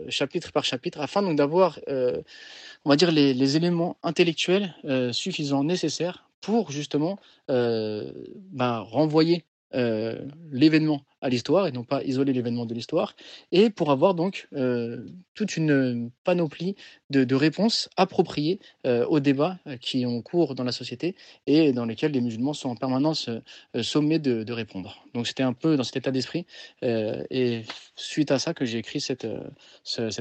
chapitre 0.09 0.51
par 0.51 0.63
chapitre, 0.63 0.99
afin 1.01 1.21
donc 1.21 1.37
d'avoir, 1.37 1.79
on 1.87 2.89
va 2.89 2.95
dire, 2.95 3.11
les, 3.11 3.55
éléments 3.55 3.97
intellectuels 4.03 4.75
suffisants, 5.11 5.63
nécessaires 5.63 6.29
pour 6.41 6.71
justement 6.71 7.19
bah, 7.47 8.79
renvoyer 8.79 9.45
euh, 9.75 10.17
l'événement 10.51 11.05
à 11.21 11.29
l'histoire 11.29 11.67
et 11.67 11.71
non 11.71 11.83
pas 11.83 12.01
isoler 12.03 12.33
l'événement 12.33 12.65
de 12.65 12.73
l'histoire, 12.73 13.15
et 13.51 13.69
pour 13.69 13.91
avoir 13.91 14.15
donc 14.15 14.47
euh, 14.53 15.05
toute 15.35 15.57
une 15.57 16.11
panoplie 16.23 16.75
de, 17.09 17.35
réponses 17.35 17.89
appropriées 17.97 18.59
euh, 18.87 19.05
aux 19.05 19.19
débats 19.19 19.59
qui 19.81 20.05
ont 20.05 20.21
cours 20.21 20.55
dans 20.55 20.63
la 20.63 20.71
société 20.71 21.15
et 21.45 21.73
dans 21.73 21.85
lesquels 21.85 22.11
les 22.11 22.21
musulmans 22.21 22.53
sont 22.53 22.69
en 22.69 22.75
permanence 22.75 23.29
sommés 23.81 24.19
de, 24.19 24.51
répondre. 24.51 25.05
Donc 25.13 25.27
c'était 25.27 25.43
un 25.43 25.53
peu 25.53 25.77
dans 25.77 25.83
cet 25.83 25.97
état 25.97 26.11
d'esprit 26.11 26.45
et 26.81 27.63
suite 27.95 28.31
à 28.31 28.39
ça 28.39 28.53
que 28.53 28.65
j'ai 28.65 28.77
écrit 28.79 29.01
cet 29.01 29.25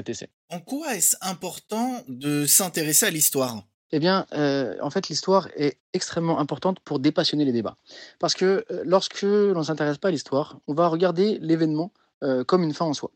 essai. 0.09 0.29
En 0.49 0.59
quoi 0.59 0.95
est-ce 0.95 1.15
important 1.21 2.03
de 2.07 2.45
s'intéresser 2.45 3.05
à 3.05 3.11
l'histoire? 3.11 3.68
Eh 3.91 3.99
bien, 3.99 4.25
euh, 4.33 4.75
en 4.81 4.89
fait, 4.89 5.09
l'histoire 5.09 5.47
est 5.55 5.77
extrêmement 5.93 6.39
importante 6.39 6.79
pour 6.79 6.99
dépassionner 6.99 7.45
les 7.45 7.51
débats. 7.51 7.75
Parce 8.19 8.35
que 8.35 8.65
euh, 8.71 8.83
lorsque 8.85 9.23
l'on 9.23 9.59
ne 9.59 9.63
s'intéresse 9.63 9.97
pas 9.97 10.09
à 10.09 10.11
l'histoire, 10.11 10.59
on 10.67 10.73
va 10.73 10.87
regarder 10.87 11.39
l'événement 11.41 11.91
euh, 12.21 12.43
comme 12.43 12.63
une 12.63 12.73
fin 12.73 12.85
en 12.85 12.93
soi. 12.93 13.11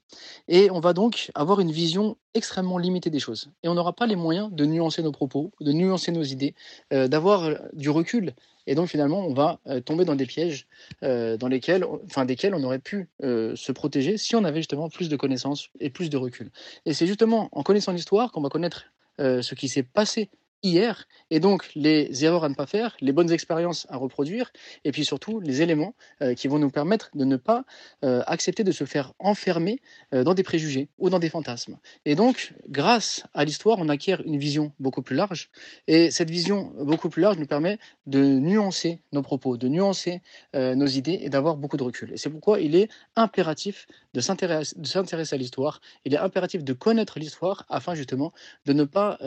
Et 0.48 0.72
on 0.72 0.80
va 0.80 0.94
donc 0.94 1.30
avoir 1.36 1.60
une 1.60 1.72
vision 1.72 2.18
extrêmement 2.34 2.78
limitée 2.78 3.10
des 3.10 3.20
choses. 3.20 3.52
Et 3.62 3.68
on 3.68 3.76
n'aura 3.76 3.94
pas 3.94 4.08
les 4.08 4.16
moyens 4.16 4.52
de 4.52 4.66
nuancer 4.66 5.04
nos 5.04 5.12
propos, 5.12 5.52
de 5.60 5.72
nuancer 5.74 6.12
nos 6.12 6.24
idées, 6.24 6.56
d'avoir 6.90 7.50
du 7.74 7.90
recul. 7.90 8.34
Et 8.66 8.74
donc 8.74 8.88
finalement, 8.88 9.20
on 9.20 9.34
va 9.34 9.60
tomber 9.86 10.06
dans 10.06 10.16
des 10.16 10.26
pièges 10.26 10.68
dans 11.02 11.48
lesquels, 11.48 11.86
enfin, 12.06 12.26
desquels 12.26 12.56
on 12.56 12.64
aurait 12.64 12.80
pu 12.80 13.10
se 13.22 13.72
protéger 13.72 14.18
si 14.18 14.36
on 14.36 14.44
avait 14.46 14.62
justement 14.62 14.90
plus 14.90 15.10
de 15.10 15.16
connaissances 15.16 15.70
et 15.80 15.92
plus 15.92 16.10
de 16.10 16.18
recul. 16.18 16.50
Et 16.88 16.94
c'est 16.94 17.06
justement 17.06 17.50
en 17.52 17.62
connaissant 17.62 17.92
l'histoire 17.92 18.32
qu'on 18.32 18.42
va 18.42 18.50
connaître 18.50 18.86
ce 19.20 19.54
qui 19.54 19.68
s'est 19.68 19.84
passé 19.84 20.30
hier, 20.64 21.08
et 21.30 21.40
donc 21.40 21.70
les 21.76 22.24
erreurs 22.24 22.46
à 22.46 22.50
ne 22.50 22.56
pas 22.56 22.66
faire, 22.66 22.96
les 23.02 23.12
bonnes 23.12 23.32
expériences 23.32 23.86
à 23.90 23.98
reproduire, 23.98 24.52
et 24.86 24.92
puis 24.92 25.04
surtout 25.04 25.42
les 25.42 25.62
éléments 25.62 25.94
euh, 26.22 26.34
qui 26.34 26.48
vont 26.48 26.58
nous 26.58 26.72
permettre 26.72 27.12
de 27.14 27.26
ne 27.26 27.36
pas 27.36 27.66
euh, 28.04 28.24
accepter 28.26 28.64
de 28.64 28.72
se 28.72 28.86
faire 28.86 29.14
enfermer 29.20 29.82
euh, 30.14 30.24
dans 30.24 30.34
des 30.34 30.44
préjugés 30.44 30.88
ou 30.98 31.10
dans 31.10 31.20
des 31.20 31.30
fantasmes. 31.30 31.78
Et 32.06 32.16
donc, 32.16 32.54
grâce 32.70 33.24
à 33.34 33.44
l'histoire, 33.44 33.78
on 33.80 33.90
acquiert 33.90 34.22
une 34.26 34.38
vision 34.38 34.72
beaucoup 34.80 35.02
plus 35.02 35.16
large, 35.16 35.50
et 35.88 36.12
cette 36.12 36.30
vision 36.30 36.74
beaucoup 36.80 37.10
plus 37.10 37.22
large 37.22 37.38
nous 37.38 37.46
permet 37.46 37.78
de 38.08 38.24
nuancer 38.24 39.02
nos 39.12 39.22
propos, 39.22 39.58
de 39.58 39.68
nuancer 39.68 40.22
nos 40.54 40.86
idées 40.86 41.20
et 41.22 41.30
d'avoir 41.30 41.58
beaucoup 41.58 41.78
de 41.78 41.84
recul. 41.84 42.14
Et 42.14 42.18
c'est 42.18 42.30
pourquoi 42.30 42.60
il 42.62 42.76
est 42.76 42.90
impératif 43.16 43.88
de 44.14 44.22
s'intéresser 44.22 45.36
à 45.36 45.38
l'histoire, 45.38 45.82
il 46.06 46.14
est 46.14 46.18
impératif 46.18 46.64
de 46.64 46.74
connaître 46.74 47.20
l'histoire 47.20 47.66
afin 47.70 47.96
justement 47.96 48.34
de 48.66 48.74
ne 48.74 48.84
pas 48.84 49.18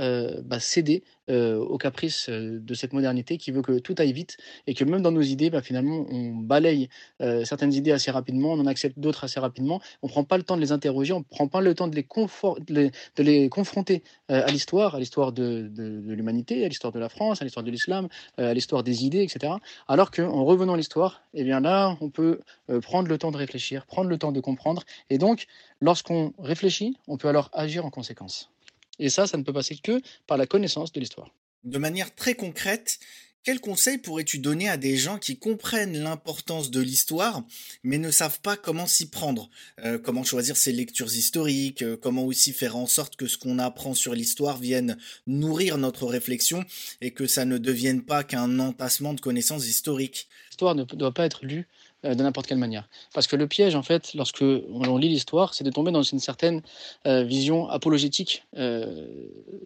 bah, 0.44 0.60
céder 0.60 1.02
euh, 1.28 1.58
aux 1.58 1.76
caprices 1.76 2.28
euh, 2.28 2.60
de 2.60 2.74
cette 2.74 2.92
modernité 2.92 3.36
qui 3.36 3.50
veut 3.50 3.62
que 3.62 3.80
tout 3.80 3.96
aille 3.98 4.12
vite 4.12 4.36
et 4.68 4.74
que 4.74 4.84
même 4.84 5.02
dans 5.02 5.10
nos 5.10 5.22
idées, 5.22 5.50
bah, 5.50 5.60
finalement, 5.60 6.06
on 6.08 6.30
balaye 6.30 6.88
euh, 7.20 7.44
certaines 7.44 7.72
idées 7.72 7.90
assez 7.90 8.12
rapidement, 8.12 8.52
on 8.52 8.60
en 8.60 8.66
accepte 8.66 8.96
d'autres 9.00 9.24
assez 9.24 9.40
rapidement, 9.40 9.80
on 10.02 10.06
ne 10.06 10.12
prend 10.12 10.22
pas 10.22 10.36
le 10.36 10.44
temps 10.44 10.54
de 10.54 10.60
les 10.60 10.70
interroger, 10.70 11.12
on 11.12 11.18
ne 11.18 11.24
prend 11.24 11.48
pas 11.48 11.60
le 11.60 11.74
temps 11.74 11.88
de 11.88 11.96
les, 11.96 12.92
de 13.16 13.48
confronter 13.48 14.04
à 14.28 14.50
l'histoire, 14.52 14.94
à 14.94 15.00
l'histoire 15.00 15.32
de, 15.32 15.68
l'humanité, 16.06 16.64
à 16.64 16.68
l'histoire 16.68 16.92
de 16.92 17.00
la 17.00 17.08
France, 17.08 17.42
à 17.42 17.44
l'histoire 17.44 17.64
de 17.64 17.70
l'islam, 17.72 18.08
à 18.38 18.54
l'histoire 18.54 18.84
des 18.84 19.04
idées, 19.04 19.22
etc. 19.22 19.54
Alors 19.88 20.12
qu'en 20.12 20.44
revenant 20.44 20.74
à 20.74 20.76
l'histoire, 20.76 21.22
eh 21.34 21.42
bien 21.42 21.60
là, 21.60 21.96
on 22.00 22.10
peut 22.10 22.40
prendre 22.82 23.08
le 23.08 23.18
temps 23.18 23.32
de 23.32 23.36
réfléchir, 23.36 23.86
prendre 23.86 24.08
le 24.08 24.18
temps 24.18 24.32
de 24.32 24.40
comprendre, 24.40 24.84
et 25.10 25.18
donc, 25.18 25.46
lorsqu'on 25.80 26.32
réfléchit, 26.38 26.96
on 27.08 27.16
peut 27.16 27.28
alors 27.28 27.50
agir 27.52 27.84
en 27.84 27.90
conséquence. 27.90 28.50
Et 28.98 29.08
ça, 29.10 29.26
ça 29.26 29.36
ne 29.36 29.42
peut 29.42 29.52
passer 29.52 29.76
que 29.76 30.00
par 30.26 30.36
la 30.36 30.46
connaissance 30.46 30.92
de 30.92 31.00
l'histoire. 31.00 31.30
De 31.64 31.78
manière 31.78 32.14
très 32.14 32.34
concrète, 32.34 32.98
quels 33.46 33.60
conseils 33.60 33.98
pourrais-tu 33.98 34.40
donner 34.40 34.68
à 34.68 34.76
des 34.76 34.96
gens 34.96 35.18
qui 35.18 35.38
comprennent 35.38 35.96
l'importance 35.96 36.68
de 36.72 36.80
l'histoire, 36.80 37.44
mais 37.84 37.96
ne 37.96 38.10
savent 38.10 38.40
pas 38.40 38.56
comment 38.56 38.88
s'y 38.88 39.08
prendre? 39.08 39.48
Euh, 39.84 40.00
Comment 40.00 40.24
choisir 40.24 40.56
ses 40.56 40.72
lectures 40.72 41.14
historiques 41.14 41.82
euh, 41.82 41.96
Comment 41.96 42.24
aussi 42.24 42.52
faire 42.52 42.74
en 42.74 42.88
sorte 42.88 43.14
que 43.14 43.28
ce 43.28 43.38
qu'on 43.38 43.60
apprend 43.60 43.94
sur 43.94 44.14
l'histoire 44.14 44.58
vienne 44.58 44.98
nourrir 45.28 45.78
notre 45.78 46.06
réflexion 46.06 46.64
et 47.00 47.12
que 47.12 47.28
ça 47.28 47.44
ne 47.44 47.56
devienne 47.56 48.02
pas 48.02 48.24
qu'un 48.24 48.58
entassement 48.58 49.14
de 49.14 49.20
connaissances 49.20 49.68
historiques? 49.68 50.28
L'histoire 50.50 50.74
ne 50.74 50.82
doit 50.82 51.14
pas 51.14 51.24
être 51.24 51.44
lue 51.44 51.68
euh, 52.06 52.14
de 52.14 52.22
n'importe 52.22 52.46
quelle 52.46 52.58
manière. 52.58 52.88
Parce 53.14 53.26
que 53.26 53.36
le 53.36 53.46
piège, 53.46 53.74
en 53.74 53.82
fait, 53.82 54.14
lorsque 54.14 54.42
on 54.42 54.96
lit 54.96 55.08
l'histoire, 55.08 55.54
c'est 55.54 55.64
de 55.64 55.70
tomber 55.70 55.90
dans 55.90 56.02
une 56.02 56.18
certaine 56.18 56.62
euh, 57.06 57.24
vision 57.24 57.68
apologétique 57.68 58.44
euh, 58.56 59.06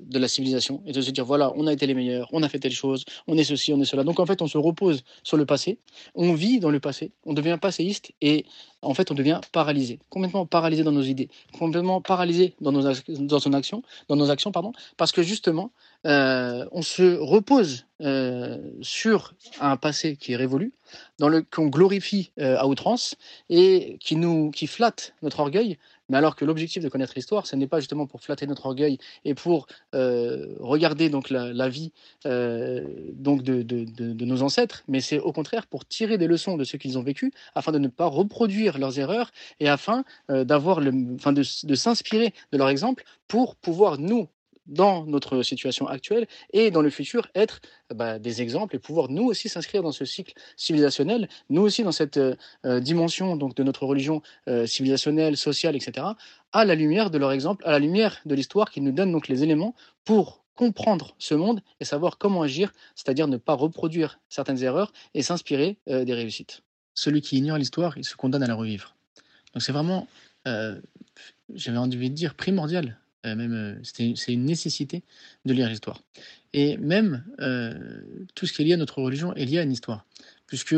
de 0.00 0.18
la 0.18 0.28
civilisation 0.28 0.82
et 0.86 0.92
de 0.92 1.00
se 1.00 1.10
dire 1.10 1.24
voilà, 1.24 1.52
on 1.56 1.66
a 1.66 1.72
été 1.72 1.86
les 1.86 1.94
meilleurs, 1.94 2.28
on 2.32 2.42
a 2.42 2.48
fait 2.48 2.58
telle 2.58 2.72
chose, 2.72 3.04
on 3.26 3.36
est 3.36 3.44
ceci, 3.44 3.72
on 3.72 3.80
est 3.80 3.84
cela. 3.84 4.04
Donc 4.04 4.20
en 4.20 4.26
fait, 4.26 4.42
on 4.42 4.46
se 4.46 4.58
repose 4.58 5.02
sur 5.22 5.36
le 5.36 5.46
passé, 5.46 5.78
on 6.14 6.32
vit 6.32 6.60
dans 6.60 6.70
le 6.70 6.80
passé, 6.80 7.12
on 7.24 7.34
devient 7.34 7.58
passéiste 7.60 8.12
et 8.20 8.46
en 8.82 8.94
fait, 8.94 9.10
on 9.10 9.14
devient 9.14 9.40
paralysé, 9.52 9.98
complètement 10.08 10.46
paralysé 10.46 10.82
dans 10.82 10.92
nos 10.92 11.02
idées, 11.02 11.28
complètement 11.58 12.00
paralysé 12.00 12.54
dans 12.60 12.72
nos, 12.72 12.86
actions, 12.86 14.52
pardon, 14.52 14.72
parce 14.96 15.12
que 15.12 15.22
justement, 15.22 15.70
euh, 16.06 16.64
on 16.72 16.82
se 16.82 17.18
repose 17.18 17.84
euh, 18.00 18.58
sur 18.80 19.34
un 19.60 19.76
passé 19.76 20.16
qui 20.16 20.32
est 20.32 20.36
révolu, 20.36 20.72
dans 21.18 21.30
qu'on 21.50 21.66
glorifie 21.66 22.30
euh, 22.40 22.56
à 22.58 22.66
outrance 22.66 23.16
et 23.50 23.98
qui 24.00 24.16
nous 24.16 24.50
qui 24.50 24.66
flatte 24.66 25.14
notre 25.22 25.40
orgueil, 25.40 25.78
mais 26.10 26.18
alors 26.18 26.36
que 26.36 26.44
l'objectif 26.44 26.82
de 26.82 26.88
connaître 26.88 27.14
l'histoire, 27.16 27.46
ce 27.46 27.56
n'est 27.56 27.66
pas 27.66 27.80
justement 27.80 28.06
pour 28.06 28.20
flatter 28.20 28.46
notre 28.46 28.66
orgueil 28.66 28.98
et 29.24 29.34
pour 29.34 29.66
regarder 29.92 31.08
donc 31.08 31.30
la, 31.30 31.68
vie 31.68 31.92
donc 32.24 33.42
de, 33.42 34.24
nos 34.24 34.42
ancêtres, 34.42 34.82
mais 34.88 35.00
c'est 35.00 35.18
au 35.18 35.32
contraire 35.32 35.66
pour 35.66 35.86
tirer 35.86 36.18
des 36.18 36.26
leçons 36.26 36.56
de 36.56 36.64
ce 36.64 36.76
qu'ils 36.76 36.98
ont 36.98 37.02
vécu, 37.02 37.32
afin 37.54 37.72
de 37.72 37.78
ne 37.78 37.88
pas 37.88 38.06
reproduire 38.06 38.78
leurs 38.78 38.98
erreurs 38.98 39.30
et 39.60 39.68
afin 39.68 40.04
d'avoir 40.28 40.80
le, 40.80 40.92
enfin 41.14 41.32
de 41.32 41.42
s'inspirer 41.42 42.34
de 42.52 42.58
leur 42.58 42.68
exemple 42.68 43.04
pour 43.28 43.56
pouvoir 43.56 43.98
nous 43.98 44.28
dans 44.70 45.04
notre 45.04 45.42
situation 45.42 45.86
actuelle 45.88 46.26
et 46.52 46.70
dans 46.70 46.80
le 46.80 46.88
futur 46.88 47.28
être 47.34 47.60
bah, 47.94 48.18
des 48.18 48.40
exemples 48.40 48.76
et 48.76 48.78
pouvoir 48.78 49.10
nous 49.10 49.24
aussi 49.24 49.48
s'inscrire 49.48 49.82
dans 49.82 49.92
ce 49.92 50.04
cycle 50.04 50.32
civilisationnel, 50.56 51.28
nous 51.50 51.60
aussi 51.60 51.82
dans 51.82 51.92
cette 51.92 52.16
euh, 52.16 52.36
euh, 52.64 52.80
dimension 52.80 53.36
donc 53.36 53.54
de 53.54 53.62
notre 53.62 53.84
religion 53.84 54.22
euh, 54.48 54.66
civilisationnelle, 54.66 55.36
sociale, 55.36 55.76
etc., 55.76 56.06
à 56.52 56.64
la 56.64 56.74
lumière 56.74 57.10
de 57.10 57.18
leur 57.18 57.32
exemple, 57.32 57.64
à 57.66 57.72
la 57.72 57.78
lumière 57.78 58.20
de 58.24 58.34
l'histoire 58.34 58.70
qui 58.70 58.80
nous 58.80 58.92
donne 58.92 59.12
donc 59.12 59.28
les 59.28 59.42
éléments 59.42 59.74
pour 60.04 60.44
comprendre 60.54 61.14
ce 61.18 61.34
monde 61.34 61.62
et 61.80 61.84
savoir 61.84 62.18
comment 62.18 62.42
agir, 62.42 62.72
c'est-à-dire 62.94 63.28
ne 63.28 63.36
pas 63.36 63.54
reproduire 63.54 64.20
certaines 64.28 64.62
erreurs 64.62 64.92
et 65.14 65.22
s'inspirer 65.22 65.78
des 65.86 66.12
réussites. 66.12 66.62
Celui 66.92 67.22
qui 67.22 67.38
ignore 67.38 67.56
l'histoire, 67.56 67.96
il 67.96 68.04
se 68.04 68.14
condamne 68.14 68.42
à 68.42 68.46
la 68.46 68.54
revivre. 68.56 68.94
Donc 69.54 69.62
c'est 69.62 69.72
vraiment, 69.72 70.06
j'avais 70.44 71.78
envie 71.78 72.10
de 72.10 72.14
dire, 72.14 72.34
primordial 72.34 72.98
euh, 72.98 73.09
même, 73.24 73.52
euh, 73.52 73.80
c'est 73.82 74.32
une 74.32 74.44
nécessité 74.44 75.02
de 75.44 75.52
lire 75.52 75.68
l'histoire. 75.68 76.02
Et 76.52 76.76
même 76.78 77.24
euh, 77.40 77.74
tout 78.34 78.46
ce 78.46 78.52
qui 78.52 78.62
est 78.62 78.64
lié 78.64 78.72
à 78.74 78.76
notre 78.76 79.00
religion 79.00 79.34
est 79.34 79.44
lié 79.44 79.58
à 79.58 79.62
une 79.62 79.72
histoire, 79.72 80.04
puisque 80.46 80.74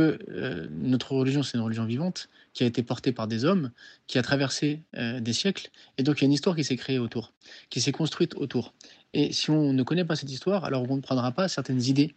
notre 0.71 1.13
religion, 1.13 1.43
c'est 1.43 1.57
une 1.57 1.65
religion 1.65 1.87
vivante 1.87 2.29
qui 2.53 2.63
a 2.63 2.67
été 2.67 2.83
portée 2.83 3.13
par 3.13 3.27
des 3.27 3.47
hommes, 3.47 3.71
qui 4.07 4.19
a 4.19 4.23
traversé 4.23 4.83
des 4.93 5.33
siècles, 5.33 5.71
et 5.97 6.03
donc 6.03 6.19
il 6.19 6.21
y 6.21 6.25
a 6.25 6.27
une 6.27 6.33
histoire 6.33 6.55
qui 6.55 6.65
s'est 6.65 6.77
créée 6.77 6.99
autour, 6.99 7.33
qui 7.71 7.81
s'est 7.81 7.93
construite 7.93 8.35
autour. 8.35 8.75
Et 9.15 9.33
si 9.33 9.49
on 9.49 9.73
ne 9.73 9.83
connaît 9.83 10.05
pas 10.05 10.15
cette 10.15 10.31
histoire, 10.31 10.67
alors 10.67 10.91
on 10.91 10.97
ne 10.97 11.01
prendra 11.01 11.33
pas 11.33 11.49
certaines 11.49 11.83
idées 11.83 12.15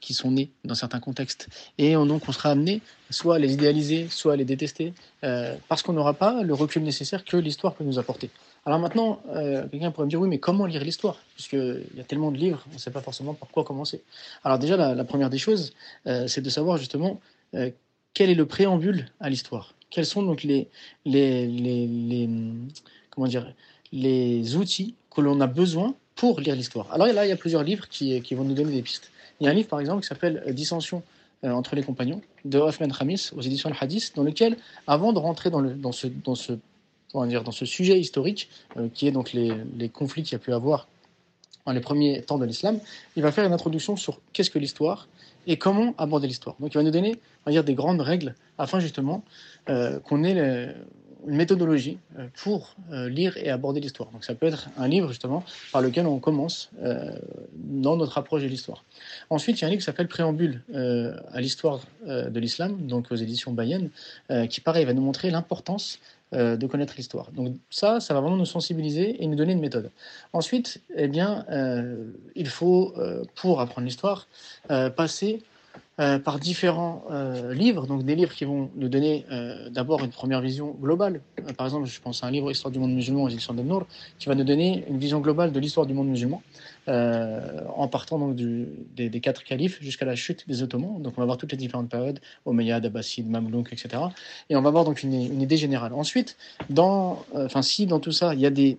qui 0.00 0.14
sont 0.14 0.30
nées 0.30 0.50
dans 0.64 0.74
certains 0.74 1.00
contextes. 1.00 1.48
Et 1.78 1.94
donc 1.94 2.28
on 2.28 2.32
sera 2.32 2.50
amené 2.50 2.82
soit 3.10 3.36
à 3.36 3.38
les 3.38 3.54
idéaliser, 3.54 4.08
soit 4.10 4.34
à 4.34 4.36
les 4.36 4.44
détester, 4.44 4.92
parce 5.68 5.82
qu'on 5.82 5.92
n'aura 5.92 6.14
pas 6.14 6.42
le 6.42 6.54
recul 6.54 6.82
nécessaire 6.82 7.24
que 7.24 7.36
l'histoire 7.36 7.74
peut 7.74 7.84
nous 7.84 7.98
apporter. 7.98 8.30
Alors 8.66 8.78
maintenant, 8.78 9.20
euh, 9.34 9.66
quelqu'un 9.68 9.90
pourrait 9.90 10.06
me 10.06 10.10
dire 10.10 10.20
oui, 10.20 10.28
mais 10.28 10.38
comment 10.38 10.64
lire 10.64 10.82
l'histoire? 10.82 11.18
Puisqu'il 11.34 11.84
y 11.96 12.00
a 12.00 12.04
tellement 12.04 12.30
de 12.30 12.38
livres, 12.38 12.64
on 12.70 12.74
ne 12.74 12.78
sait 12.78 12.90
pas 12.90 13.02
forcément 13.02 13.34
par 13.34 13.48
quoi 13.50 13.62
commencer. 13.62 14.02
Alors 14.42 14.58
déjà, 14.58 14.94
la, 14.94 15.04
première 15.04 15.28
des 15.28 15.38
choses, 15.38 15.74
euh, 16.06 16.26
c'est 16.28 16.40
de 16.40 16.48
savoir 16.48 16.78
justement 16.78 17.20
euh, 17.54 17.70
quel 18.14 18.30
est 18.30 18.34
le 18.34 18.46
préambule 18.46 19.10
à 19.20 19.28
l'histoire? 19.28 19.74
Quels 19.90 20.06
sont 20.06 20.22
donc 20.22 20.42
les, 20.44 20.68
les, 21.04 21.46
les, 21.46 22.28
comment 23.10 23.26
dire, 23.26 23.52
les 23.92 24.56
outils 24.56 24.94
que 25.14 25.20
l'on 25.20 25.40
a 25.40 25.46
besoin 25.46 25.94
pour 26.16 26.40
lire 26.40 26.56
l'histoire? 26.56 26.90
Alors 26.92 27.06
là, 27.06 27.26
il 27.26 27.28
y 27.28 27.32
a 27.32 27.36
plusieurs 27.36 27.64
livres 27.64 27.86
qui, 27.88 28.18
vont 28.34 28.44
nous 28.44 28.54
donner 28.54 28.72
des 28.72 28.82
pistes. 28.82 29.12
Il 29.40 29.44
y 29.44 29.48
a 29.48 29.50
un 29.50 29.54
livre, 29.54 29.68
par 29.68 29.80
exemple, 29.80 30.02
qui 30.02 30.08
s'appelle 30.08 30.42
Dissension 30.48 31.02
entre 31.42 31.76
les 31.76 31.82
compagnons 31.82 32.22
de 32.46 32.58
Othman 32.58 32.90
Khamis 32.90 33.30
aux 33.36 33.42
éditions 33.42 33.68
Al-Hadith, 33.68 34.12
dans 34.16 34.22
lequel, 34.22 34.56
avant 34.86 35.12
de 35.12 35.18
rentrer 35.18 35.50
dans, 35.50 35.60
le, 35.60 35.74
dans, 35.74 35.92
ce, 35.92 36.06
dire, 36.06 37.44
dans 37.44 37.52
ce 37.52 37.66
sujet 37.66 37.98
historique, 37.98 38.48
euh, 38.76 38.88
qui 38.92 39.06
est 39.06 39.10
donc 39.10 39.32
les, 39.32 39.52
les 39.76 39.88
conflits 39.88 40.22
qu'il 40.22 40.32
y 40.32 40.36
a 40.36 40.38
pu 40.38 40.52
avoir 40.52 40.88
dans 41.66 41.72
les 41.72 41.80
premiers 41.80 42.22
temps 42.22 42.38
de 42.38 42.44
l'islam, 42.44 42.78
il 43.16 43.22
va 43.22 43.32
faire 43.32 43.44
une 43.44 43.52
introduction 43.52 43.96
sur 43.96 44.20
qu'est-ce 44.32 44.50
que 44.50 44.58
l'histoire 44.58 45.08
et 45.46 45.56
comment 45.56 45.94
aborder 45.98 46.26
l'histoire. 46.26 46.56
Donc 46.60 46.74
il 46.74 46.78
va 46.78 46.82
nous 46.82 46.90
donner 46.90 47.18
dire, 47.46 47.64
des 47.64 47.74
grandes 47.74 48.00
règles 48.00 48.34
afin 48.58 48.80
justement 48.80 49.22
euh, 49.68 49.98
qu'on 50.00 50.24
ait 50.24 50.74
une 51.26 51.36
méthodologie 51.36 51.98
euh, 52.18 52.26
pour 52.42 52.74
euh, 52.92 53.08
lire 53.08 53.36
et 53.36 53.50
aborder 53.50 53.80
l'histoire. 53.80 54.10
Donc 54.10 54.24
ça 54.24 54.34
peut 54.34 54.46
être 54.46 54.68
un 54.76 54.88
livre 54.88 55.08
justement 55.08 55.44
par 55.72 55.82
lequel 55.82 56.06
on 56.06 56.18
commence 56.18 56.70
dans 57.54 57.96
notre 57.96 58.18
approche 58.18 58.42
de 58.42 58.48
l'histoire. 58.48 58.84
Ensuite, 59.30 59.58
il 59.58 59.62
y 59.62 59.64
a 59.64 59.68
un 59.68 59.70
livre 59.70 59.80
qui 59.80 59.86
s'appelle 59.86 60.08
Préambule 60.08 60.62
à 60.74 61.40
l'histoire 61.40 61.80
de 62.06 62.40
l'islam, 62.40 62.86
donc 62.86 63.10
aux 63.10 63.16
éditions 63.16 63.52
Bayenne, 63.52 63.90
qui 64.48 64.60
pareil 64.60 64.84
va 64.84 64.92
nous 64.92 65.02
montrer 65.02 65.30
l'importance 65.30 65.98
de 66.32 66.66
connaître 66.66 66.94
l'histoire. 66.96 67.30
Donc 67.32 67.54
ça, 67.70 68.00
ça 68.00 68.14
va 68.14 68.20
vraiment 68.20 68.36
nous 68.36 68.46
sensibiliser 68.46 69.22
et 69.22 69.26
nous 69.26 69.36
donner 69.36 69.52
une 69.52 69.60
méthode. 69.60 69.90
Ensuite, 70.32 70.82
eh 70.96 71.08
bien, 71.08 71.46
il 72.34 72.48
faut, 72.48 72.94
pour 73.34 73.60
apprendre 73.60 73.86
l'histoire, 73.86 74.28
passer 74.96 75.42
euh, 76.00 76.18
par 76.18 76.40
différents 76.40 77.04
euh, 77.12 77.54
livres, 77.54 77.86
donc 77.86 78.04
des 78.04 78.16
livres 78.16 78.34
qui 78.34 78.44
vont 78.44 78.68
nous 78.74 78.88
donner 78.88 79.24
euh, 79.30 79.70
d'abord 79.70 80.02
une 80.02 80.10
première 80.10 80.40
vision 80.40 80.76
globale. 80.80 81.20
par 81.56 81.68
exemple, 81.68 81.86
je 81.86 82.00
pense 82.00 82.24
à 82.24 82.26
un 82.26 82.32
livre 82.32 82.50
Histoire 82.50 82.72
du 82.72 82.80
monde 82.80 82.92
musulman 82.92 83.22
aux 83.22 83.28
de 83.28 83.62
Nour, 83.62 83.86
qui 84.18 84.28
va 84.28 84.34
nous 84.34 84.42
donner 84.42 84.84
une 84.88 84.98
vision 84.98 85.20
globale 85.20 85.52
de 85.52 85.60
l'histoire 85.60 85.86
du 85.86 85.94
monde 85.94 86.08
musulman, 86.08 86.42
en 86.88 87.86
partant 87.86 88.18
donc 88.18 88.34
des, 88.34 89.20
quatre 89.20 89.44
califes 89.44 89.80
jusqu'à 89.80 90.04
la 90.04 90.16
chute 90.16 90.48
des 90.48 90.64
Ottomans. 90.64 91.00
Donc 91.00 91.14
on 91.16 91.20
va 91.20 91.26
voir 91.26 91.38
toutes 91.38 91.52
les 91.52 91.58
différentes 91.58 91.88
périodes, 91.88 92.18
Omeyyades, 92.44 92.84
Abbassides, 92.84 93.30
Mamlouk, 93.30 93.72
etc. 93.72 94.02
Et 94.50 94.56
on 94.56 94.62
va 94.62 94.70
voir 94.70 94.84
donc 94.84 95.04
une, 95.04 95.14
une 95.14 95.42
idée 95.42 95.56
générale. 95.56 95.92
Ensuite, 95.94 96.36
dans, 96.70 97.24
enfin 97.34 97.62
si 97.62 97.86
dans 97.86 98.00
tout 98.00 98.12
ça, 98.12 98.34
il 98.34 98.40
y 98.40 98.46
a 98.46 98.50
des 98.50 98.78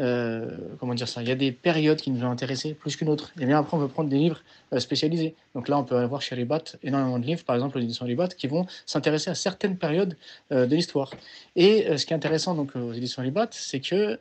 euh, 0.00 0.50
comment 0.80 0.94
dire 0.94 1.08
ça, 1.08 1.22
il 1.22 1.28
y 1.28 1.32
a 1.32 1.36
des 1.36 1.52
périodes 1.52 2.00
qui 2.00 2.10
nous 2.10 2.24
ont 2.24 2.30
intéressés 2.30 2.74
plus 2.74 2.96
qu'une 2.96 3.08
autre. 3.08 3.32
Et 3.40 3.46
bien 3.46 3.58
après, 3.58 3.76
on 3.76 3.80
peut 3.80 3.88
prendre 3.88 4.10
des 4.10 4.18
livres 4.18 4.40
euh, 4.72 4.80
spécialisés. 4.80 5.34
Donc 5.54 5.68
là, 5.68 5.78
on 5.78 5.84
peut 5.84 5.96
avoir 5.96 6.20
chez 6.20 6.34
Ribat 6.34 6.62
énormément 6.82 7.18
de 7.18 7.26
livres, 7.26 7.44
par 7.44 7.54
exemple 7.54 7.78
l'édition 7.78 8.04
Ribat, 8.04 8.28
qui 8.28 8.48
vont 8.48 8.66
s'intéresser 8.86 9.30
à 9.30 9.34
certaines 9.34 9.76
périodes 9.76 10.16
euh, 10.50 10.66
de 10.66 10.74
l'histoire. 10.74 11.12
Et 11.54 11.96
ce 11.96 12.06
qui 12.06 12.12
est 12.12 12.16
intéressant 12.16 12.54
donc 12.54 12.74
aux 12.74 12.92
éditions 12.92 13.22
Ribat, 13.22 13.48
c'est 13.52 13.80
que, 13.80 14.18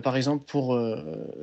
par 0.00 0.16
exemple, 0.16 0.44
pour 0.46 0.78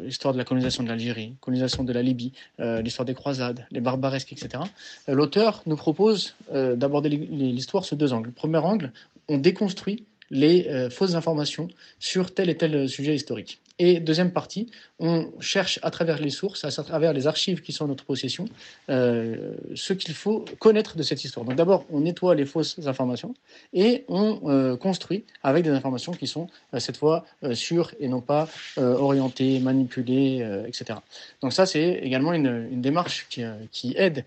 l'histoire 0.04 0.34
de 0.34 0.38
la 0.38 0.44
colonisation 0.44 0.84
de 0.84 0.90
l'Algérie, 0.90 1.36
colonisation 1.42 1.84
de 1.84 1.92
la 1.92 2.04
Libye, 2.04 2.32
l'histoire 2.60 3.06
des 3.06 3.16
croisades, 3.16 3.66
les 3.72 3.82
barbaresques, 3.82 4.32
etc., 4.34 4.64
l'auteur 5.08 5.64
nous 5.66 5.76
propose 5.76 6.36
d'aborder 6.52 7.10
l'histoire 7.10 7.86
sous 7.86 7.96
deux 7.96 8.14
angles. 8.14 8.28
Le 8.28 8.34
premier 8.34 8.60
angle, 8.60 8.92
on 9.28 9.40
déconstruit 9.40 10.06
les 10.32 10.68
euh, 10.68 10.90
fausses 10.90 11.16
informations 11.16 11.68
sur 12.00 12.34
tel 12.34 12.50
et 12.50 12.58
tel 12.58 12.88
sujet 12.90 13.16
historique. 13.16 13.60
Et 13.78 14.00
deuxième 14.00 14.32
partie, 14.32 14.72
on 15.00 15.30
cherche 15.42 15.80
à 15.84 15.92
travers 15.92 16.18
les 16.18 16.30
sources, 16.30 16.64
à 16.64 16.72
travers 16.72 17.12
les 17.12 17.28
archives 17.28 17.62
qui 17.62 17.74
sont 17.74 17.84
en 17.84 17.88
notre 17.90 18.06
possession, 18.06 18.46
euh, 18.90 19.54
ce 19.76 19.92
qu'il 19.92 20.14
faut 20.14 20.46
connaître 20.60 20.96
de 20.96 21.04
cette 21.04 21.26
histoire. 21.26 21.46
Donc 21.46 21.56
d'abord, 21.56 21.86
on 21.92 22.00
nettoie 22.00 22.36
les 22.36 22.46
fausses 22.46 22.80
informations 22.88 23.34
et 23.74 24.06
on 24.08 24.40
euh, 24.46 24.78
construit 24.78 25.26
avec 25.44 25.66
des 25.66 25.72
informations 25.72 26.14
qui 26.14 26.26
sont 26.26 26.48
cette 26.78 26.96
fois 26.96 27.26
sûres 27.52 27.92
et 28.00 28.08
non 28.08 28.22
pas 28.22 28.48
orientées, 28.78 29.60
manipulées, 29.60 30.64
etc. 30.66 31.00
Donc 31.42 31.52
ça, 31.52 31.66
c'est 31.66 32.00
également 32.02 32.32
une, 32.32 32.70
une 32.72 32.82
démarche 32.82 33.28
qui, 33.30 33.44
qui 33.74 33.94
aide, 33.98 34.24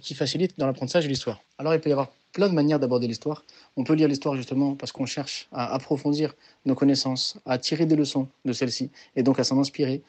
qui 0.00 0.14
facilite 0.14 0.58
dans 0.58 0.66
l'apprentissage 0.66 1.04
de 1.04 1.08
l'histoire. 1.08 1.40
Alors 1.58 1.74
il 1.74 1.80
peut 1.80 1.90
y 1.90 1.92
avoir 1.92 2.10
plein 2.32 2.48
de 2.48 2.54
manières 2.54 2.78
d'aborder 2.78 3.06
l'histoire. 3.06 3.44
On 3.76 3.84
peut 3.84 3.94
lire 3.94 4.08
l'histoire 4.08 4.36
justement 4.36 4.74
parce 4.74 4.92
qu'on 4.92 5.06
cherche 5.06 5.48
à 5.52 5.74
approfondir 5.74 6.34
nos 6.64 6.74
connaissances, 6.74 7.38
à 7.46 7.58
tirer 7.58 7.86
des 7.86 7.96
leçons 7.96 8.28
de 8.44 8.52
celles-ci 8.52 8.90
et 9.16 9.22
donc 9.22 9.38
à 9.38 9.44
s'en 9.44 9.58
inspirer 9.60 10.02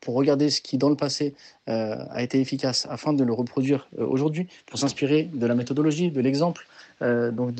pour 0.00 0.14
regarder 0.14 0.50
ce 0.50 0.60
qui 0.60 0.78
dans 0.78 0.90
le 0.90 0.96
passé 0.96 1.34
euh, 1.68 1.96
a 2.10 2.22
été 2.22 2.40
efficace 2.40 2.86
afin 2.88 3.12
de 3.12 3.22
le 3.24 3.32
reproduire 3.34 3.88
euh, 3.98 4.06
aujourd'hui, 4.06 4.46
pour 4.66 4.78
s'inspirer 4.78 5.24
de 5.24 5.46
la 5.46 5.54
méthodologie, 5.54 6.10
de 6.10 6.20
l'exemple 6.20 6.66
donc 7.00 7.54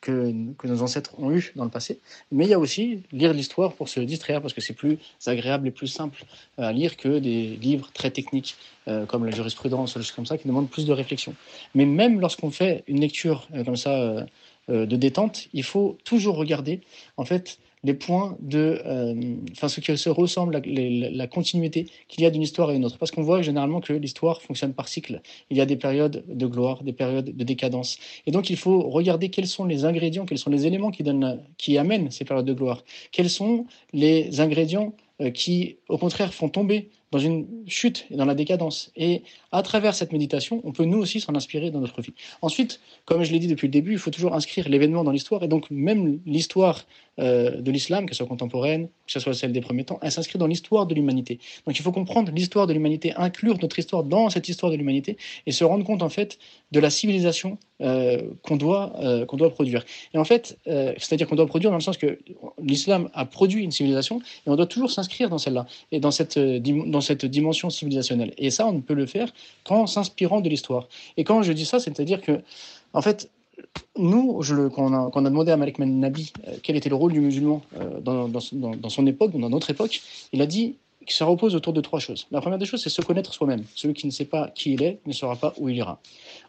que, 0.00 0.32
que, 0.56 0.66
nos 0.66 0.80
ancêtres 0.80 1.12
ont 1.18 1.30
eu 1.30 1.52
dans 1.56 1.64
le 1.64 1.70
passé. 1.70 1.98
Mais 2.30 2.44
il 2.46 2.50
y 2.50 2.54
a 2.54 2.58
aussi 2.58 3.02
lire 3.12 3.34
l'histoire 3.34 3.74
pour 3.74 3.90
se 3.90 4.00
distraire 4.00 4.40
parce 4.40 4.54
que 4.54 4.62
c'est 4.62 4.72
plus 4.72 4.96
agréable 5.26 5.68
et 5.68 5.70
plus 5.70 5.88
simple 5.88 6.24
à 6.56 6.72
lire 6.72 6.96
que 6.96 7.18
des 7.18 7.58
livres 7.60 7.90
très 7.92 8.10
techniques 8.10 8.56
comme 9.08 9.26
la 9.26 9.30
jurisprudence 9.30 9.92
choses 9.92 10.10
comme 10.12 10.24
ça 10.24 10.38
qui 10.38 10.48
demandent 10.48 10.70
plus 10.70 10.86
de 10.86 10.92
réflexion. 10.94 11.34
Mais 11.74 11.84
même 11.84 12.18
lorsqu'on 12.18 12.50
fait 12.50 12.82
une 12.88 13.00
lecture 13.00 13.46
comme 13.66 13.76
ça 13.76 14.24
de 14.68 14.96
détente, 14.96 15.48
il 15.52 15.64
faut 15.64 15.98
toujours 16.02 16.36
regarder 16.36 16.80
en 17.18 17.26
fait 17.26 17.58
les 17.84 17.94
points 17.94 18.36
de, 18.40 18.80
euh, 18.86 19.36
enfin 19.52 19.68
ce 19.68 19.80
qui 19.80 19.96
se 19.96 20.08
ressemble, 20.08 20.62
la, 20.64 21.26
continuité 21.26 21.86
qu'il 22.08 22.22
y 22.22 22.26
a 22.26 22.30
d'une 22.30 22.42
histoire 22.42 22.68
à 22.68 22.74
une 22.74 22.84
autre. 22.84 22.98
Parce 22.98 23.10
qu'on 23.10 23.22
voit 23.22 23.42
généralement 23.42 23.80
que 23.80 23.92
l'histoire 23.92 24.40
fonctionne 24.40 24.72
par 24.72 24.88
cycle. 24.88 25.20
Il 25.50 25.56
y 25.56 25.60
a 25.60 25.66
des 25.66 25.76
périodes 25.76 26.24
de 26.28 26.46
gloire, 26.46 26.84
des 26.84 26.92
périodes 26.92 27.36
de 27.36 27.44
décadence. 27.44 27.98
Et 28.26 28.30
donc 28.30 28.50
il 28.50 28.56
faut 28.56 28.88
regarder 28.88 29.30
quels 29.30 29.48
sont 29.48 29.64
les 29.64 29.84
ingrédients, 29.84 30.26
quels 30.26 30.38
sont 30.38 30.50
les 30.50 30.66
éléments 30.66 30.90
qui, 30.90 31.02
donnent, 31.02 31.42
qui 31.58 31.76
amènent 31.78 32.10
ces 32.10 32.24
périodes 32.24 32.46
de 32.46 32.54
gloire. 32.54 32.84
Quels 33.10 33.30
sont 33.30 33.66
les 33.92 34.40
ingrédients 34.40 34.94
euh, 35.20 35.30
qui, 35.30 35.76
au 35.88 35.98
contraire, 35.98 36.32
font 36.32 36.48
tomber 36.48 36.90
dans 37.12 37.18
une 37.18 37.46
chute 37.66 38.06
et 38.10 38.16
dans 38.16 38.24
la 38.24 38.34
décadence. 38.34 38.90
Et 38.96 39.22
à 39.52 39.62
travers 39.62 39.94
cette 39.94 40.12
méditation, 40.12 40.62
on 40.64 40.72
peut 40.72 40.86
nous 40.86 40.98
aussi 40.98 41.20
s'en 41.20 41.34
inspirer 41.34 41.70
dans 41.70 41.80
notre 41.80 42.00
vie. 42.00 42.14
Ensuite, 42.40 42.80
comme 43.04 43.22
je 43.22 43.30
l'ai 43.32 43.38
dit 43.38 43.48
depuis 43.48 43.66
le 43.68 43.72
début, 43.72 43.92
il 43.92 43.98
faut 43.98 44.10
toujours 44.10 44.34
inscrire 44.34 44.68
l'événement 44.68 45.04
dans 45.04 45.10
l'histoire. 45.10 45.42
Et 45.42 45.48
donc, 45.48 45.70
même 45.70 46.20
l'histoire 46.24 46.86
euh, 47.18 47.60
de 47.60 47.70
l'islam, 47.70 48.06
que 48.06 48.14
ce 48.14 48.18
soit 48.18 48.26
contemporaine, 48.26 48.86
que 49.06 49.12
ce 49.12 49.20
soit 49.20 49.34
celle 49.34 49.52
des 49.52 49.60
premiers 49.60 49.84
temps, 49.84 49.98
elle 50.00 50.10
s'inscrit 50.10 50.38
dans 50.38 50.46
l'histoire 50.46 50.86
de 50.86 50.94
l'humanité. 50.94 51.38
Donc, 51.66 51.78
il 51.78 51.82
faut 51.82 51.92
comprendre 51.92 52.32
l'histoire 52.32 52.66
de 52.66 52.72
l'humanité, 52.72 53.12
inclure 53.16 53.58
notre 53.60 53.78
histoire 53.78 54.04
dans 54.04 54.30
cette 54.30 54.48
histoire 54.48 54.72
de 54.72 54.76
l'humanité 54.78 55.18
et 55.46 55.52
se 55.52 55.64
rendre 55.64 55.84
compte, 55.84 56.02
en 56.02 56.08
fait, 56.08 56.38
de 56.72 56.80
la 56.80 56.88
civilisation 56.88 57.58
qu'on 58.42 58.56
doit, 58.56 58.92
euh, 59.00 59.26
qu'on 59.26 59.36
doit 59.36 59.50
produire. 59.50 59.84
Et 60.14 60.18
en 60.18 60.24
fait, 60.24 60.56
c'est-à-dire 60.66 61.26
qu'on 61.28 61.36
doit 61.36 61.46
produire 61.46 61.70
dans 61.70 61.76
le 61.76 61.82
sens 61.82 61.96
que 61.96 62.18
l'islam 62.62 63.08
a 63.14 63.24
produit 63.24 63.62
une 63.62 63.72
civilisation 63.72 64.20
et 64.46 64.50
on 64.50 64.56
doit 64.56 64.66
toujours 64.66 64.90
s'inscrire 64.90 65.28
dans 65.28 65.38
celle-là 65.38 65.66
et 65.90 66.00
dans 66.00 66.10
cette, 66.10 66.38
dans 66.38 67.00
cette 67.00 67.24
dimension 67.24 67.70
civilisationnelle. 67.70 68.32
Et 68.38 68.50
ça, 68.50 68.66
on 68.66 68.72
ne 68.72 68.80
peut 68.80 68.94
le 68.94 69.06
faire 69.06 69.32
qu'en 69.64 69.86
s'inspirant 69.86 70.40
de 70.40 70.48
l'histoire. 70.48 70.88
Et 71.16 71.24
quand 71.24 71.42
je 71.42 71.52
dis 71.52 71.64
ça, 71.64 71.80
c'est-à-dire 71.80 72.20
que, 72.20 72.40
en 72.92 73.02
fait, 73.02 73.30
nous, 73.96 74.40
quand, 74.74 75.10
on 75.14 75.24
a, 75.24 75.30
demandé 75.30 75.52
à 75.52 75.56
Malik 75.56 75.78
Nabi 75.78 76.32
euh, 76.48 76.56
quel 76.62 76.76
était 76.76 76.88
le 76.88 76.94
rôle 76.94 77.12
du 77.12 77.20
musulman 77.20 77.62
euh, 77.76 78.00
dans, 78.00 78.28
dans, 78.28 78.40
dans, 78.52 78.88
son 78.88 79.06
époque, 79.06 79.32
dans 79.38 79.50
notre 79.50 79.70
époque, 79.70 80.00
il 80.32 80.40
a 80.40 80.46
dit 80.46 80.76
se 81.08 81.24
repose 81.24 81.54
autour 81.54 81.72
de 81.72 81.80
trois 81.80 82.00
choses. 82.00 82.26
La 82.30 82.40
première 82.40 82.58
des 82.58 82.66
choses, 82.66 82.82
c'est 82.82 82.90
se 82.90 83.02
connaître 83.02 83.32
soi-même. 83.32 83.64
Celui 83.74 83.94
qui 83.94 84.06
ne 84.06 84.12
sait 84.12 84.24
pas 84.24 84.50
qui 84.54 84.74
il 84.74 84.82
est 84.82 84.98
ne 85.06 85.12
saura 85.12 85.36
pas 85.36 85.54
où 85.58 85.68
il 85.68 85.76
ira. 85.76 85.98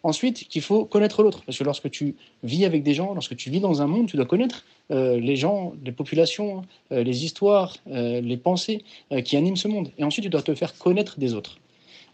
Ensuite, 0.04 0.48
qu'il 0.48 0.62
faut 0.62 0.86
connaître 0.86 1.24
l'autre, 1.24 1.44
parce 1.46 1.58
que 1.58 1.64
lorsque 1.64 1.90
tu 1.90 2.16
vis 2.44 2.66
avec 2.66 2.84
des 2.84 2.94
gens, 2.94 3.14
lorsque 3.14 3.36
tu 3.36 3.50
vis 3.50 3.60
dans 3.60 3.82
un 3.82 3.88
monde, 3.88 4.08
tu 4.08 4.18
dois 4.18 4.26
connaître 4.26 4.66
euh, 4.92 5.20
les 5.20 5.36
gens, 5.36 5.74
les 5.84 5.92
populations, 5.92 6.64
les 6.92 7.26
histoires, 7.26 7.78
les 7.88 8.38
pensées 8.38 8.84
qui 9.26 9.38
animent 9.38 9.56
ce 9.56 9.68
monde. 9.68 9.92
Et 9.98 10.04
ensuite, 10.04 10.24
tu 10.24 10.30
dois 10.30 10.42
te 10.42 10.54
faire 10.54 10.78
connaître 10.78 11.20
des 11.20 11.34
autres. 11.34 11.58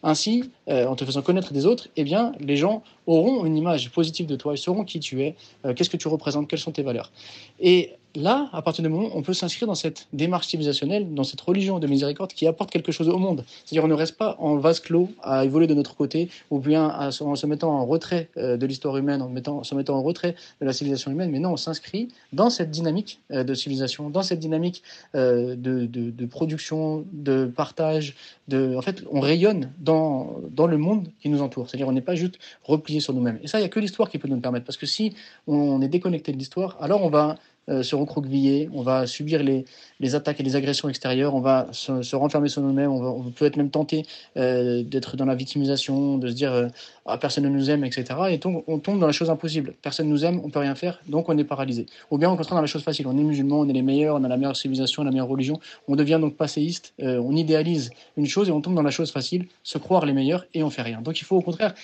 Ainsi, 0.01 0.49
euh, 0.69 0.85
en 0.85 0.95
te 0.95 1.03
faisant 1.03 1.21
connaître 1.21 1.51
des 1.51 1.65
autres, 1.65 1.89
eh 1.97 2.03
bien, 2.03 2.31
les 2.39 2.55
gens 2.55 2.83
auront 3.09 3.45
une 3.45 3.57
image 3.57 3.89
positive 3.89 4.27
de 4.27 4.35
toi, 4.35 4.53
ils 4.53 4.57
sauront 4.57 4.83
qui 4.83 4.99
tu 4.99 5.21
es, 5.23 5.35
euh, 5.65 5.73
qu'est-ce 5.73 5.89
que 5.89 5.97
tu 5.97 6.07
représentes, 6.07 6.47
quelles 6.47 6.59
sont 6.59 6.71
tes 6.71 6.83
valeurs. 6.83 7.11
Et 7.59 7.91
là, 8.15 8.49
à 8.53 8.61
partir 8.61 8.83
du 8.83 8.89
moment 8.89 9.07
où 9.07 9.11
on 9.13 9.21
peut 9.21 9.33
s'inscrire 9.33 9.67
dans 9.67 9.75
cette 9.75 10.07
démarche 10.13 10.47
civilisationnelle, 10.47 11.13
dans 11.13 11.23
cette 11.23 11.41
religion 11.41 11.79
de 11.79 11.87
miséricorde 11.87 12.33
qui 12.33 12.47
apporte 12.47 12.71
quelque 12.71 12.91
chose 12.91 13.09
au 13.09 13.17
monde. 13.17 13.43
C'est-à-dire 13.65 13.83
on 13.83 13.87
ne 13.87 13.93
reste 13.93 14.17
pas 14.17 14.35
en 14.39 14.57
vase 14.57 14.79
clos 14.79 15.09
à 15.21 15.45
évoluer 15.45 15.67
de 15.67 15.73
notre 15.73 15.95
côté 15.95 16.29
ou 16.49 16.59
bien 16.59 16.87
en 16.87 17.35
se 17.35 17.45
mettant 17.45 17.71
en 17.71 17.85
retrait 17.85 18.29
euh, 18.37 18.57
de 18.57 18.65
l'histoire 18.65 18.97
humaine, 18.97 19.21
en, 19.21 19.29
mettant, 19.29 19.63
se 19.63 19.75
mettant 19.75 19.97
en 19.97 20.03
retrait 20.03 20.35
de 20.61 20.65
la 20.65 20.73
civilisation 20.73 21.11
humaine, 21.11 21.31
mais 21.31 21.39
non, 21.39 21.53
on 21.53 21.57
s'inscrit 21.57 22.09
dans 22.33 22.49
cette 22.49 22.71
dynamique 22.71 23.19
euh, 23.31 23.43
de 23.43 23.53
civilisation, 23.53 24.09
dans 24.09 24.23
cette 24.23 24.39
dynamique 24.39 24.83
de, 25.13 26.25
production, 26.25 27.05
de 27.11 27.45
partage. 27.45 28.15
En 28.51 28.81
fait, 28.81 29.03
on 29.11 29.19
rayonne 29.19 29.71
dans, 29.79 30.37
dans 30.51 30.67
le 30.67 30.77
monde 30.77 31.07
qui 31.21 31.29
nous 31.29 31.41
entoure. 31.41 31.69
C'est-à-dire 31.69 31.87
on 31.87 31.91
n'est 31.91 32.01
pas 32.01 32.15
juste 32.15 32.39
replié 32.63 32.98
sur 32.99 33.13
nous-mêmes. 33.13 33.39
Et 33.43 33.47
ça, 33.47 33.59
il 33.59 33.61
n'y 33.61 33.65
a 33.65 33.69
que 33.69 33.79
l'histoire 33.79 34.09
qui 34.09 34.17
peut 34.17 34.27
nous 34.27 34.35
le 34.35 34.41
permettre. 34.41 34.65
Parce 34.65 34.77
que 34.77 34.85
si 34.85 35.15
on 35.47 35.81
est 35.81 35.87
déconnecté 35.87 36.31
de 36.31 36.37
l'histoire, 36.37 36.77
alors 36.81 37.03
on 37.03 37.09
va 37.09 37.37
euh, 37.69 37.83
se 37.83 37.95
recroqueviller, 37.95 38.67
on 38.73 38.81
va 38.81 39.05
subir 39.05 39.43
les, 39.43 39.63
les, 39.99 40.15
attaques 40.15 40.39
et 40.39 40.43
les 40.43 40.55
agressions 40.55 40.89
extérieures, 40.89 41.35
on 41.35 41.39
va 41.39 41.67
se, 41.71 42.15
renfermer 42.15 42.49
sur 42.49 42.63
nous-mêmes, 42.63 42.91
on, 42.91 43.29
peut 43.29 43.45
être 43.45 43.57
même 43.57 43.69
tenté 43.69 44.05
euh, 44.37 44.81
d'être 44.81 45.17
dans 45.17 45.25
la 45.25 45.35
victimisation, 45.35 46.17
de 46.17 46.29
se 46.29 46.33
dire 46.33 46.51
euh, 46.51 46.67
ah, 47.05 47.19
personne 47.19 47.43
ne 47.43 47.49
nous 47.49 47.69
aime, 47.69 47.83
etc. 47.83 48.05
Et 48.31 48.37
donc 48.39 48.63
on 48.67 48.79
tombe 48.79 48.99
dans 48.99 49.05
la 49.05 49.13
chose 49.13 49.29
impossible. 49.29 49.75
Personne 49.83 50.07
ne 50.07 50.11
nous 50.11 50.25
aime, 50.25 50.41
on 50.43 50.49
peut 50.49 50.59
rien 50.59 50.73
faire, 50.73 50.99
donc 51.07 51.29
on 51.29 51.37
est 51.37 51.43
paralysé. 51.43 51.85
Ou 52.09 52.17
bien 52.17 52.31
on 52.31 52.37
contraire 52.37 52.55
dans 52.55 52.61
la 52.61 52.67
chose 52.67 52.81
facile. 52.81 53.05
On 53.05 53.17
est 53.17 53.23
musulman, 53.23 53.59
on 53.59 53.69
est 53.69 53.73
les 53.73 53.83
meilleurs, 53.83 54.15
on 54.15 54.23
a 54.23 54.27
la 54.27 54.37
meilleure 54.37 54.55
civilisation, 54.55 55.03
la 55.03 55.11
meilleure 55.11 55.27
religion. 55.27 55.59
On 55.87 55.95
devient 55.95 56.17
donc 56.19 56.37
passéiste, 56.37 56.93
on 56.99 57.35
idéalise 57.35 57.91
une 58.17 58.25
chose 58.25 58.49
et 58.49 58.51
on 58.51 58.61
tombe 58.61 58.75
dans 58.75 58.81
la 58.81 58.91
chose 58.91 59.11
facile, 59.11 59.45
se 59.63 59.77
croire 59.77 60.05
les 60.07 60.13
meilleurs 60.13 60.45
et 60.55 60.63
on 60.63 60.71
fait 60.71 60.81
rien. 60.81 61.01
Donc 61.01 61.21
il 61.21 61.23
faut 61.23 61.35
au 61.35 61.41
contraire 61.41 61.75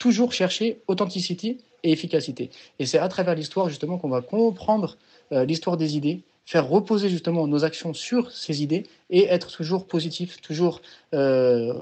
toujours 0.00 0.32
chercher 0.32 0.80
authenticité 0.88 1.58
et 1.84 1.92
efficacité. 1.92 2.50
Et 2.80 2.86
c'est 2.86 2.98
à 2.98 3.06
travers 3.06 3.36
l'histoire 3.36 3.68
justement 3.68 3.98
qu'on 3.98 4.08
va 4.08 4.22
comprendre 4.22 4.96
euh, 5.30 5.44
l'histoire 5.44 5.76
des 5.76 5.96
idées, 5.96 6.22
faire 6.46 6.66
reposer 6.66 7.08
justement 7.08 7.46
nos 7.46 7.64
actions 7.64 7.94
sur 7.94 8.32
ces 8.32 8.64
idées 8.64 8.84
et 9.10 9.26
être 9.26 9.50
toujours 9.50 9.86
positif, 9.86 10.40
toujours, 10.40 10.80
euh, 11.14 11.72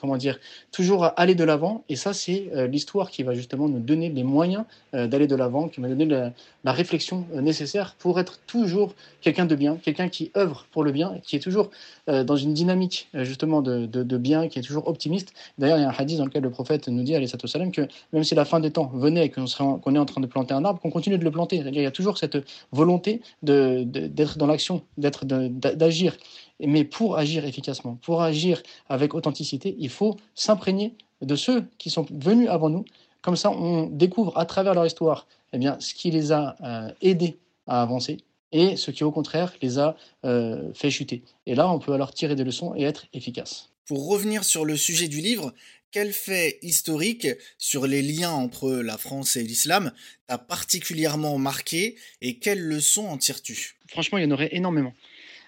comment 0.00 0.16
dire, 0.16 0.38
toujours 0.72 1.10
aller 1.16 1.34
de 1.34 1.44
l'avant. 1.44 1.84
Et 1.88 1.96
ça, 1.96 2.12
c'est 2.12 2.48
euh, 2.54 2.66
l'histoire 2.66 3.10
qui 3.10 3.22
va 3.22 3.34
justement 3.34 3.68
nous 3.68 3.80
donner 3.80 4.08
les 4.08 4.22
moyens 4.22 4.64
euh, 4.94 5.06
d'aller 5.06 5.26
de 5.26 5.34
l'avant, 5.34 5.68
qui 5.68 5.80
va 5.80 5.88
donner 5.88 6.06
la, 6.06 6.32
réflexion 6.72 7.26
nécessaire 7.32 7.94
pour 7.98 8.18
être 8.18 8.40
toujours 8.46 8.94
quelqu'un 9.20 9.46
de 9.46 9.54
bien, 9.54 9.76
quelqu'un 9.76 10.08
qui 10.08 10.32
œuvre 10.36 10.66
pour 10.72 10.82
le 10.82 10.90
bien, 10.90 11.18
qui 11.22 11.36
est 11.36 11.40
toujours 11.40 11.70
dans 12.08 12.36
une 12.36 12.54
dynamique 12.54 13.08
justement 13.14 13.62
de, 13.62 14.16
bien, 14.16 14.48
qui 14.48 14.58
est 14.58 14.62
toujours 14.62 14.88
optimiste. 14.88 15.32
D'ailleurs, 15.58 15.78
il 15.78 15.82
y 15.82 15.84
a 15.84 15.88
un 15.88 15.94
hadith 15.96 16.18
dans 16.18 16.24
lequel 16.24 16.42
le 16.42 16.50
prophète 16.50 16.88
nous 16.88 17.04
dit, 17.04 17.14
salam, 17.46 17.70
que 17.70 17.82
même 18.12 18.24
si 18.24 18.34
la 18.34 18.44
fin 18.44 18.58
des 18.58 18.72
temps 18.72 18.90
venait 18.92 19.26
et 19.26 19.30
qu'on 19.30 19.46
est 19.46 19.98
en 19.98 20.04
train 20.04 20.20
de 20.20 20.26
planter 20.26 20.54
un 20.54 20.64
arbre, 20.64 20.80
qu'on 20.80 20.90
continue 20.90 21.18
de 21.18 21.24
le 21.24 21.30
planter. 21.30 21.58
Il 21.64 21.80
y 21.80 21.86
a 21.86 21.92
toujours 21.92 22.18
cette 22.18 22.38
volonté 22.72 23.22
d'être 23.42 24.36
dans 24.36 24.46
l'action, 24.46 24.82
d'agir. 24.98 26.16
Mais 26.60 26.84
pour 26.84 27.18
agir 27.18 27.44
efficacement, 27.44 27.96
pour 28.02 28.22
agir 28.22 28.62
avec 28.88 29.14
authenticité, 29.14 29.76
il 29.78 29.90
faut 29.90 30.16
s'imprégner 30.34 30.94
de 31.20 31.36
ceux 31.36 31.64
qui 31.78 31.90
sont 31.90 32.06
venus 32.10 32.48
avant 32.48 32.70
nous. 32.70 32.84
Comme 33.22 33.36
ça, 33.36 33.50
on 33.50 33.86
découvre 33.86 34.36
à 34.38 34.46
travers 34.46 34.74
leur 34.74 34.86
histoire 34.86 35.26
eh 35.52 35.58
bien, 35.58 35.76
ce 35.80 35.94
qui 35.94 36.10
les 36.10 36.32
a 36.32 36.56
euh, 36.62 36.92
aidés 37.00 37.38
à 37.66 37.82
avancer 37.82 38.18
et 38.52 38.76
ce 38.76 38.90
qui, 38.90 39.04
au 39.04 39.10
contraire, 39.10 39.52
les 39.60 39.78
a 39.78 39.96
euh, 40.24 40.72
fait 40.74 40.90
chuter. 40.90 41.22
Et 41.46 41.54
là, 41.54 41.70
on 41.70 41.78
peut 41.78 41.92
alors 41.92 42.12
tirer 42.14 42.36
des 42.36 42.44
leçons 42.44 42.74
et 42.76 42.82
être 42.82 43.06
efficace. 43.12 43.70
Pour 43.86 44.08
revenir 44.08 44.44
sur 44.44 44.64
le 44.64 44.76
sujet 44.76 45.08
du 45.08 45.20
livre, 45.20 45.52
quel 45.90 46.12
fait 46.12 46.58
historique 46.62 47.28
sur 47.58 47.86
les 47.86 48.02
liens 48.02 48.32
entre 48.32 48.70
la 48.70 48.98
France 48.98 49.36
et 49.36 49.42
l'islam 49.42 49.92
t'a 50.26 50.38
particulièrement 50.38 51.38
marqué 51.38 51.96
et 52.20 52.38
quelles 52.38 52.62
leçons 52.62 53.06
en 53.06 53.16
tires-tu? 53.16 53.76
Franchement, 53.88 54.18
il 54.18 54.24
y 54.24 54.26
en 54.26 54.30
aurait 54.32 54.50
énormément. 54.52 54.92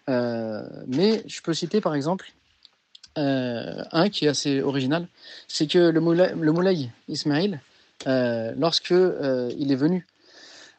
Euh, 0.09 0.63
mais 0.87 1.23
je 1.27 1.43
peux 1.43 1.55
citer 1.55 1.81
par 1.81 1.95
exemple 1.95 2.33
euh, 3.19 3.85
un 3.93 4.09
qui 4.09 4.25
est 4.25 4.29
assez 4.29 4.63
original, 4.63 5.07
c'est 5.49 5.67
que 5.67 5.79
le 5.79 6.01
moulay, 6.01 6.35
le 6.35 6.89
Ismail, 7.09 7.61
euh, 8.07 8.53
lorsque 8.57 8.91
il 8.91 9.73
est 9.73 9.77
venu 9.77 10.07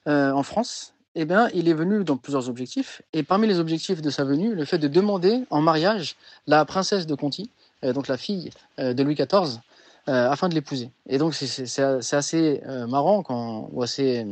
en 0.06 0.42
France, 0.42 0.94
eh 1.14 1.26
bien, 1.26 1.50
il 1.54 1.68
est 1.68 1.74
venu 1.74 2.04
dans 2.04 2.18
plusieurs 2.18 2.50
objectifs. 2.50 3.04
Et 3.14 3.22
parmi 3.22 3.46
les 3.46 3.60
objectifs 3.60 4.02
de 4.02 4.10
sa 4.10 4.24
venue, 4.24 4.56
le 4.56 4.66
fait 4.66 4.80
de 4.80 4.88
demander 4.88 5.44
en 5.52 5.62
mariage 5.62 6.16
la 6.48 6.66
princesse 6.66 7.06
de 7.06 7.14
Conti, 7.14 7.52
donc 7.84 8.08
la 8.08 8.18
fille 8.18 8.50
de 8.80 9.04
Louis 9.04 9.14
XIV, 9.14 9.60
afin 10.08 10.50
de 10.50 10.56
l'épouser. 10.56 10.90
Et 11.08 11.20
donc, 11.20 11.36
c'est 11.36 12.16
assez 12.16 12.62
marrant 12.88 13.22
quand, 13.22 13.70
ou 13.72 13.84
assez 13.84 14.26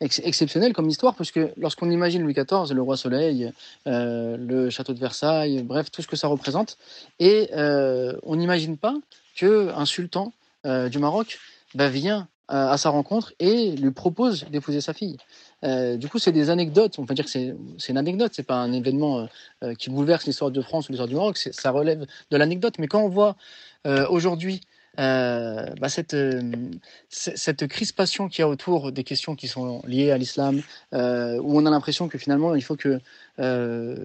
exceptionnel 0.00 0.72
comme 0.72 0.88
histoire, 0.88 1.14
parce 1.14 1.30
que 1.30 1.52
lorsqu'on 1.56 1.90
imagine 1.90 2.22
Louis 2.22 2.34
XIV, 2.34 2.72
le 2.72 2.82
roi 2.82 2.96
Soleil, 2.96 3.52
euh, 3.86 4.36
le 4.36 4.70
château 4.70 4.92
de 4.94 4.98
Versailles, 4.98 5.62
bref, 5.62 5.90
tout 5.90 6.02
ce 6.02 6.06
que 6.06 6.16
ça 6.16 6.28
représente, 6.28 6.78
et 7.18 7.50
euh, 7.54 8.12
on 8.22 8.36
n'imagine 8.36 8.76
pas 8.76 8.94
qu'un 9.34 9.84
sultan 9.84 10.32
euh, 10.66 10.88
du 10.88 10.98
Maroc 10.98 11.38
bah, 11.74 11.88
vient 11.88 12.28
à 12.50 12.78
sa 12.78 12.88
rencontre 12.88 13.34
et 13.40 13.72
lui 13.72 13.90
propose 13.90 14.46
d'épouser 14.50 14.80
sa 14.80 14.94
fille. 14.94 15.18
du 15.62 16.08
coup, 16.08 16.18
c'est 16.18 16.32
des 16.32 16.48
anecdotes. 16.48 16.98
On 16.98 17.04
peut 17.04 17.12
dire 17.12 17.26
que 17.26 17.30
c'est 17.30 17.54
une 17.90 17.98
anecdote. 17.98 18.32
C'est 18.34 18.42
pas 18.42 18.56
un 18.56 18.72
événement 18.72 19.28
qui 19.78 19.90
bouleverse 19.90 20.24
l'histoire 20.24 20.50
de 20.50 20.62
France 20.62 20.88
ou 20.88 20.92
l'histoire 20.92 21.08
du 21.08 21.14
Maroc. 21.14 21.36
Ça 21.36 21.70
relève 21.70 22.06
de 22.30 22.36
l'anecdote. 22.38 22.76
Mais 22.78 22.86
quand 22.86 23.02
on 23.02 23.10
voit 23.10 23.36
aujourd'hui 24.08 24.62
euh, 24.98 25.66
bah 25.80 25.88
cette, 25.88 26.14
euh, 26.14 26.42
cette 27.08 27.66
crispation 27.68 28.28
qu'il 28.28 28.40
y 28.40 28.42
a 28.42 28.48
autour 28.48 28.90
des 28.90 29.04
questions 29.04 29.36
qui 29.36 29.46
sont 29.46 29.82
liées 29.86 30.10
à 30.10 30.18
l'islam, 30.18 30.60
euh, 30.92 31.38
où 31.40 31.56
on 31.56 31.66
a 31.66 31.70
l'impression 31.70 32.08
que 32.08 32.18
finalement 32.18 32.54
il 32.54 32.62
faut 32.62 32.76
que 32.76 33.00
euh, 33.38 33.96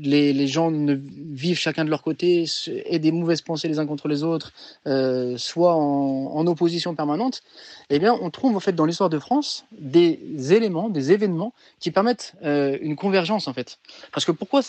les, 0.00 0.46
gens 0.46 0.70
vivent 0.70 1.58
chacun 1.58 1.84
de 1.84 1.90
leur 1.90 2.02
côté, 2.02 2.44
aient 2.86 2.98
des 2.98 3.12
mauvaises 3.12 3.42
pensées 3.42 3.68
les 3.68 3.78
uns 3.78 3.86
contre 3.86 4.08
les 4.08 4.22
autres, 4.22 4.52
euh, 4.86 5.36
soient 5.36 5.74
en, 5.74 6.46
opposition 6.46 6.94
permanente, 6.94 7.42
eh 7.88 7.98
bien 7.98 8.16
on 8.20 8.28
trouve 8.28 8.54
en 8.54 8.60
fait 8.60 8.72
dans 8.72 8.84
l'histoire 8.84 9.08
de 9.08 9.18
France 9.18 9.64
des 9.72 10.52
éléments, 10.52 10.90
des 10.90 11.12
événements 11.12 11.54
qui 11.80 11.90
permettent 11.90 12.34
euh, 12.44 12.76
une 12.82 12.96
convergence 12.96 13.48
en 13.48 13.54
fait. 13.54 13.78
Parce 14.12 14.26
que 14.26 14.32
pourquoi, 14.32 14.62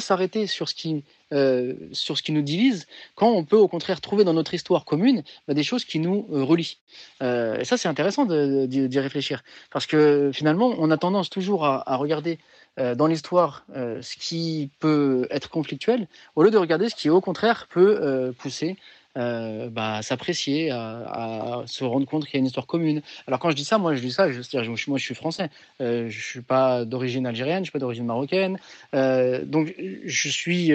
s'arrêter 0.00 0.46
sur 0.46 0.68
ce 0.68 0.74
qui 0.74 1.02
euh, 1.32 1.74
sur 1.90 2.16
ce 2.16 2.22
qui 2.22 2.30
nous 2.30 2.42
divise, 2.42 2.86
quand 3.16 3.28
on 3.28 3.42
peut 3.42 3.56
au 3.56 3.66
contraire 3.66 4.00
trouver 4.00 4.22
dans 4.22 4.34
notre 4.34 4.54
histoire 4.54 4.84
commune 4.84 5.24
bah, 5.48 5.54
des 5.54 5.64
choses 5.64 5.84
qui 5.84 5.98
nous 5.98 6.24
relient? 6.30 6.78
Et 7.20 7.64
ça, 7.64 7.76
c'est 7.76 7.88
intéressant 7.88 8.26
d'y 8.26 9.00
réfléchir, 9.00 9.42
parce 9.72 9.86
que 9.86 10.30
finalement, 10.32 10.74
on 10.78 10.90
a 10.92 10.96
tendance 10.96 11.28
toujours 11.28 11.64
à, 11.64 11.96
regarder 11.96 12.38
dans 12.76 13.06
l'histoire 13.06 13.64
euh, 13.74 14.02
ce 14.02 14.16
qui 14.16 14.70
peut 14.80 15.26
être 15.30 15.48
conflictuel, 15.48 16.08
au 16.34 16.42
lieu 16.42 16.50
de 16.50 16.58
regarder 16.58 16.88
ce 16.88 16.94
qui 16.94 17.10
au 17.10 17.20
contraire 17.20 17.66
peut 17.70 18.32
pousser 18.38 18.76
euh, 19.16 19.70
bah, 19.70 20.02
s'apprécier, 20.02 20.70
à, 20.70 21.62
se 21.66 21.84
rendre 21.84 22.06
compte 22.06 22.26
qu'il 22.26 22.34
y 22.34 22.36
a 22.36 22.40
une 22.40 22.46
histoire 22.46 22.66
commune. 22.66 23.00
Alors 23.26 23.38
quand 23.40 23.48
je 23.48 23.56
dis 23.56 23.64
ça, 23.64 23.78
moi 23.78 23.94
je 23.94 24.00
dis 24.00 24.12
ça, 24.12 24.30
je, 24.30 24.40
dire, 24.40 24.62
moi 24.88 24.98
je 24.98 25.04
suis 25.04 25.14
français, 25.14 25.48
euh, 25.80 26.10
je 26.10 26.20
suis 26.20 26.42
pas 26.42 26.84
d'origine 26.84 27.26
algérienne, 27.26 27.60
je 27.60 27.70
suis 27.70 27.72
pas 27.72 27.78
d'origine 27.78 28.04
marocaine, 28.04 28.58
euh, 28.94 29.42
donc 29.44 29.74
je 30.04 30.28
suis 30.28 30.70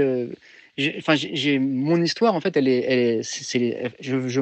enfin 0.97 1.15
j'ai 1.15 1.59
mon 1.59 2.01
histoire 2.01 2.35
en 2.35 2.41
fait 2.41 2.55
elle 2.57 2.67
est, 2.67 2.81
elle 2.87 2.99
est 2.99 3.21
je, 3.99 4.27
je, 4.27 4.41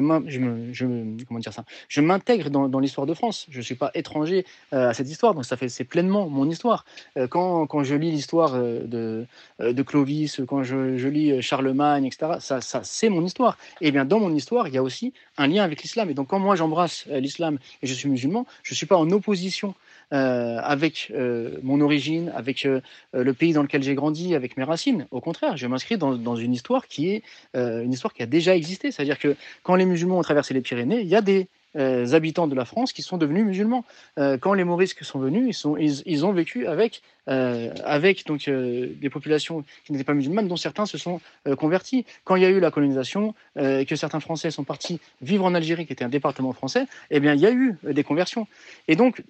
je, 0.72 0.86
comment 1.26 1.40
dire 1.40 1.52
ça? 1.52 1.64
Je 1.88 2.00
m'intègre 2.00 2.50
dans, 2.50 2.80
l'histoire 2.80 3.06
de 3.06 3.14
France. 3.14 3.46
Je 3.50 3.60
suis 3.60 3.74
pas 3.74 3.90
étranger 3.94 4.44
euh, 4.72 4.90
à 4.90 4.94
cette 4.94 5.08
histoire 5.08 5.34
donc 5.34 5.44
ça 5.44 5.56
fait 5.56 5.68
c'est 5.68 5.84
pleinement 5.84 6.28
mon 6.28 6.48
histoire. 6.48 6.84
Euh, 7.16 7.26
quand, 7.26 7.66
quand 7.66 7.84
je 7.84 7.94
lis 7.94 8.10
l'histoire 8.10 8.52
euh, 8.54 9.26
de, 9.60 9.82
Clovis 9.82 10.40
quand 10.46 10.62
je, 10.62 11.08
lis 11.08 11.42
Charlemagne 11.42 12.04
etc 12.06 12.32
ça, 12.40 12.60
ça 12.60 12.80
c'est 12.84 13.08
mon 13.08 13.24
histoire. 13.24 13.58
Et 13.80 13.90
bien 13.90 14.04
dans 14.04 14.20
mon 14.20 14.34
histoire 14.34 14.68
il 14.68 14.74
y 14.74 14.78
a 14.78 14.82
aussi 14.82 15.12
un 15.36 15.46
lien 15.46 15.64
avec 15.64 15.82
l'islam. 15.82 16.10
Et 16.10 16.14
donc 16.14 16.28
quand 16.28 16.38
moi 16.38 16.56
j'embrasse 16.56 17.06
l'islam 17.06 17.58
et 17.82 17.86
je 17.86 17.94
suis 17.94 18.08
musulman 18.08 18.46
je 18.62 18.74
suis 18.74 18.86
pas 18.86 18.96
en 18.96 19.10
opposition 19.10 19.74
avec 20.10 21.12
euh, 21.14 21.56
mon 21.62 21.80
origine, 21.80 22.32
avec 22.34 22.66
euh, 22.66 22.80
le 23.12 23.32
pays 23.32 23.52
dans 23.52 23.62
lequel 23.62 23.82
j'ai 23.82 23.94
grandi, 23.94 24.34
avec 24.34 24.56
mes 24.56 24.64
racines. 24.64 25.06
Au 25.10 25.20
contraire, 25.20 25.56
je 25.56 25.66
m'inscris 25.66 25.98
dans, 25.98 26.36
une 26.36 26.52
histoire 26.52 26.86
qui 26.86 27.10
est 27.10 27.22
une 27.54 27.92
histoire 27.92 28.12
qui 28.12 28.22
a 28.22 28.26
déjà 28.26 28.56
existé. 28.56 28.90
C'est-à-dire 28.90 29.18
que 29.18 29.36
quand 29.62 29.74
les 29.74 29.86
musulmans 29.86 30.18
ont 30.18 30.22
traversé 30.22 30.54
les 30.54 30.60
Pyrénées, 30.60 31.00
il 31.00 31.08
y 31.08 31.16
a 31.16 31.22
des 31.22 31.48
euh, 31.76 32.14
habitants 32.14 32.48
de 32.48 32.54
la 32.56 32.64
France 32.64 32.92
qui 32.92 33.02
sont 33.02 33.16
devenus 33.16 33.44
musulmans. 33.44 33.84
Euh, 34.18 34.36
quand 34.38 34.54
les 34.54 34.64
Morisques 34.64 35.04
sont 35.04 35.20
venus, 35.20 35.64
ils 36.04 36.26
ont 36.26 36.32
vécu 36.32 36.66
avec, 36.66 37.00
euh, 37.28 37.72
avec 37.84 38.26
donc, 38.26 38.48
des 38.48 39.10
populations 39.10 39.64
qui 39.84 39.92
n'étaient 39.92 40.04
pas 40.04 40.14
musulmanes, 40.14 40.48
dont 40.48 40.56
certains 40.56 40.86
se 40.86 40.98
sont 40.98 41.20
convertis. 41.58 42.04
Quand 42.24 42.36
il 42.36 42.42
y 42.42 42.46
a 42.46 42.50
eu 42.50 42.60
la 42.60 42.70
colonisation, 42.70 43.34
et 43.58 43.84
que 43.84 43.96
certains 43.96 44.20
Français 44.20 44.50
sont 44.50 44.64
partis 44.64 45.00
vivre 45.20 45.44
en 45.44 45.54
Algérie, 45.54 45.86
qui 45.86 45.92
était 45.92 46.04
un 46.04 46.08
département 46.08 46.52
français, 46.52 46.84
eh 47.10 47.20
bien, 47.20 47.34
il 47.34 47.40
y 47.40 47.46
a 47.46 47.52
eu 47.52 47.76
des 47.82 48.04
conversions. 48.04 48.46
Et 48.88 48.96
donc, 48.96 49.22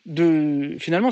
finalement, 0.78 1.10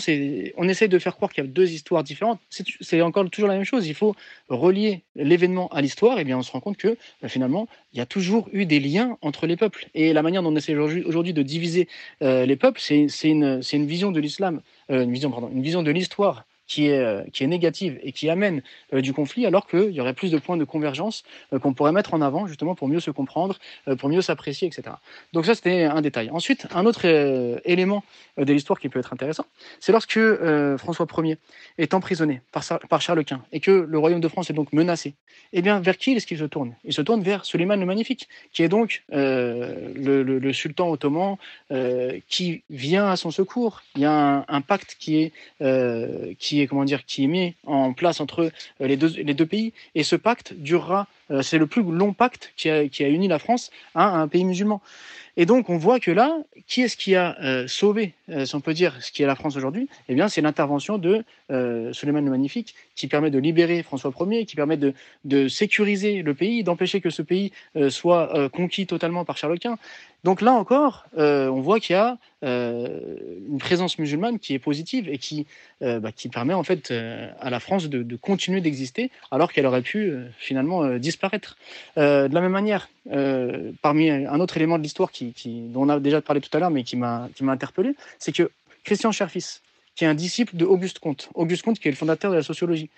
on 0.56 0.68
essaie 0.68 0.88
de 0.88 0.98
faire 0.98 1.16
croire 1.16 1.32
qu'il 1.32 1.44
y 1.44 1.46
a 1.46 1.50
deux 1.50 1.70
histoires 1.70 2.04
différentes. 2.04 2.40
C'est 2.80 3.02
encore 3.02 3.28
toujours 3.30 3.48
la 3.48 3.54
même 3.54 3.64
chose. 3.64 3.86
Il 3.86 3.94
faut 3.94 4.14
relier 4.48 5.02
l'événement 5.16 5.68
à 5.68 5.80
l'histoire, 5.80 6.18
et 6.18 6.24
bien, 6.24 6.38
on 6.38 6.42
se 6.42 6.52
rend 6.52 6.60
compte 6.60 6.76
que 6.76 6.96
finalement, 7.26 7.68
il 7.92 7.98
y 7.98 8.02
a 8.02 8.06
toujours 8.06 8.48
eu 8.52 8.66
des 8.66 8.80
liens 8.80 9.16
entre 9.22 9.46
les 9.46 9.56
peuples. 9.56 9.88
Et 9.94 10.12
la 10.12 10.22
manière 10.22 10.42
dont 10.42 10.52
on 10.52 10.56
essaie 10.56 10.76
aujourd'hui 10.76 11.32
de 11.32 11.42
diviser 11.42 11.88
euh, 12.22 12.46
les 12.46 12.56
peuples, 12.56 12.80
c'est 12.80 13.08
une, 13.24 13.60
vision 13.86 14.12
de 14.12 14.20
l'islam, 14.20 14.60
euh, 14.90 15.04
une 15.04 15.12
vision, 15.12 15.30
pardon, 15.30 15.50
une 15.52 15.62
vision 15.62 15.82
de 15.82 15.90
l'histoire 15.90 16.44
qui 16.68 16.88
est, 16.88 16.98
euh, 16.98 17.22
qui 17.32 17.42
est 17.42 17.46
négative 17.46 17.98
et 18.02 18.12
qui 18.12 18.28
amène 18.28 18.62
euh, 18.92 19.00
du 19.00 19.12
conflit, 19.12 19.46
alors 19.46 19.66
qu'il 19.66 19.90
y 19.90 20.00
aurait 20.00 20.12
plus 20.12 20.30
de 20.30 20.38
points 20.38 20.58
de 20.58 20.64
convergence 20.64 21.24
euh, 21.52 21.58
qu'on 21.58 21.72
pourrait 21.72 21.92
mettre 21.92 22.14
en 22.14 22.20
avant 22.20 22.46
justement 22.46 22.74
pour 22.74 22.88
mieux 22.88 23.00
se 23.00 23.10
comprendre, 23.10 23.58
pour 23.98 24.10
mieux 24.10 24.20
s'apprécier, 24.20 24.68
etc. 24.68 24.96
Donc 25.32 25.46
ça, 25.46 25.54
c'était 25.54 25.84
un 25.84 26.02
détail. 26.02 26.28
Ensuite, 26.30 26.66
un 26.74 26.84
autre 26.84 27.06
élément 27.64 28.04
de 28.36 28.52
l'histoire 28.52 28.78
qui 28.78 28.90
peut 28.90 28.98
être 28.98 29.14
intéressant, 29.14 29.46
c'est 29.80 29.92
lorsque 29.92 30.20
François 30.76 31.06
Ier 31.18 31.38
est 31.78 31.94
emprisonné 31.94 32.42
par, 32.52 33.00
Charles 33.00 33.24
Quint 33.24 33.42
et 33.52 33.60
que 33.60 33.70
le 33.70 33.98
royaume 33.98 34.20
de 34.20 34.28
France 34.28 34.50
est 34.50 34.52
donc 34.52 34.72
menacé. 34.72 35.14
Eh 35.54 35.62
bien, 35.62 35.80
vers 35.80 35.96
qui 35.96 36.12
est-ce 36.12 36.26
qu'il 36.26 36.38
se 36.38 36.44
tourne? 36.44 36.74
Il 36.84 36.92
se 36.92 37.00
tourne 37.00 37.22
vers 37.22 37.46
Suleiman 37.46 37.80
le 37.80 37.86
Magnifique, 37.86 38.28
qui 38.52 38.62
est 38.62 38.68
donc 38.68 39.02
le, 39.08 40.52
sultan 40.52 40.90
ottoman 40.90 41.36
qui 42.28 42.62
vient 42.68 43.06
à 43.06 43.16
son 43.16 43.30
secours. 43.30 43.82
Il 43.96 44.02
y 44.02 44.04
a 44.04 44.12
un, 44.12 44.44
un 44.48 44.60
pacte 44.60 44.96
qui 44.98 45.16
est, 45.22 46.36
qui 46.38 46.57
est 46.60 46.66
comment 46.66 46.84
dire, 46.84 47.04
qui 47.04 47.24
est 47.24 47.28
mis 47.28 47.54
en 47.66 47.92
place 47.92 48.20
entre 48.20 48.50
euh, 48.80 48.86
les 48.86 48.96
deux 48.96 49.46
pays. 49.46 49.72
Et 49.94 50.02
ce 50.02 50.16
pacte 50.16 50.54
durera 50.54 51.06
c'est 51.42 51.58
le 51.58 51.66
plus 51.66 51.82
long 51.82 52.12
pacte 52.12 52.52
qui 52.56 52.70
a, 52.70 53.08
uni 53.08 53.28
la 53.28 53.38
France 53.38 53.70
à 53.94 54.20
un 54.20 54.28
pays 54.28 54.44
musulman. 54.44 54.80
Et 55.40 55.46
donc, 55.46 55.70
on 55.70 55.78
voit 55.78 56.00
que 56.00 56.10
là, 56.10 56.36
qui 56.66 56.82
est-ce 56.82 56.96
qui 56.96 57.14
a 57.14 57.36
euh, 57.40 57.68
sauvé, 57.68 58.12
euh, 58.28 58.44
si 58.44 58.56
on 58.56 58.60
peut 58.60 58.74
dire, 58.74 58.96
ce 59.00 59.12
qui 59.12 59.22
est 59.22 59.26
la 59.26 59.36
France 59.36 59.56
aujourd'hui? 59.56 59.88
Eh 60.08 60.16
bien, 60.16 60.28
c'est 60.28 60.40
l'intervention 60.40 60.98
de 60.98 61.22
euh, 61.52 61.92
Suleiman 61.92 62.24
le 62.24 62.30
Magnifique, 62.32 62.74
qui 62.96 63.06
permet 63.06 63.30
de 63.30 63.38
libérer 63.38 63.84
François 63.84 64.12
Ier, 64.18 64.46
qui 64.46 64.56
permet 64.56 64.76
de, 64.76 65.48
sécuriser 65.48 66.22
le 66.22 66.34
pays, 66.34 66.64
d'empêcher 66.64 67.00
que 67.00 67.10
ce 67.10 67.22
pays 67.22 67.52
euh, 67.76 67.88
soit 67.88 68.50
conquis 68.50 68.88
totalement 68.88 69.24
par 69.24 69.36
Charles 69.36 69.60
Quint. 69.60 69.78
Donc 70.24 70.40
là 70.42 70.52
encore, 70.52 71.06
on 71.16 71.60
voit 71.60 71.78
qu'il 71.78 71.94
y 71.94 71.96
a 71.96 72.18
une 72.42 73.58
présence 73.60 74.00
musulmane 74.00 74.40
qui 74.40 74.52
est 74.52 74.58
positive 74.58 75.08
et 75.08 75.18
qui, 75.18 75.46
bah, 75.80 76.10
permet 76.32 76.54
en 76.54 76.64
fait 76.64 76.90
à 76.90 77.50
la 77.50 77.60
France 77.60 77.88
de 77.88 78.16
continuer 78.16 78.60
d'exister, 78.60 79.12
alors 79.30 79.52
qu'elle 79.52 79.66
aurait 79.66 79.82
pu 79.82 80.12
finalement 80.38 80.98
disparaître. 80.98 81.17
De 81.22 82.34
la 82.34 82.40
même 82.40 82.52
manière, 82.52 82.88
parmi 83.82 84.10
un 84.10 84.40
autre 84.40 84.56
élément 84.56 84.78
de 84.78 84.82
l'histoire 84.82 85.10
qui 85.10 85.34
dont 85.72 85.82
on 85.82 85.88
a 85.88 86.00
déjà 86.00 86.20
parlé 86.20 86.40
tout 86.40 86.54
à 86.56 86.60
l'heure, 86.60 86.70
mais 86.70 86.84
qui 86.84 86.96
m'a 86.96 87.28
interpellé, 87.40 87.94
c'est 88.18 88.32
que 88.32 88.50
Christian 88.84 89.12
Scherfis, 89.12 89.60
qui 89.94 90.04
est 90.04 90.08
un 90.08 90.14
disciple 90.14 90.56
de 90.56 90.64
Auguste 90.64 91.00
Comte, 91.00 91.28
Auguste 91.34 91.62
Comte 91.62 91.78
qui 91.78 91.88
est 91.88 91.90
le 91.90 91.96
fondateur 91.96 92.30
de 92.30 92.36
la 92.36 92.42
sociologie, 92.42 92.88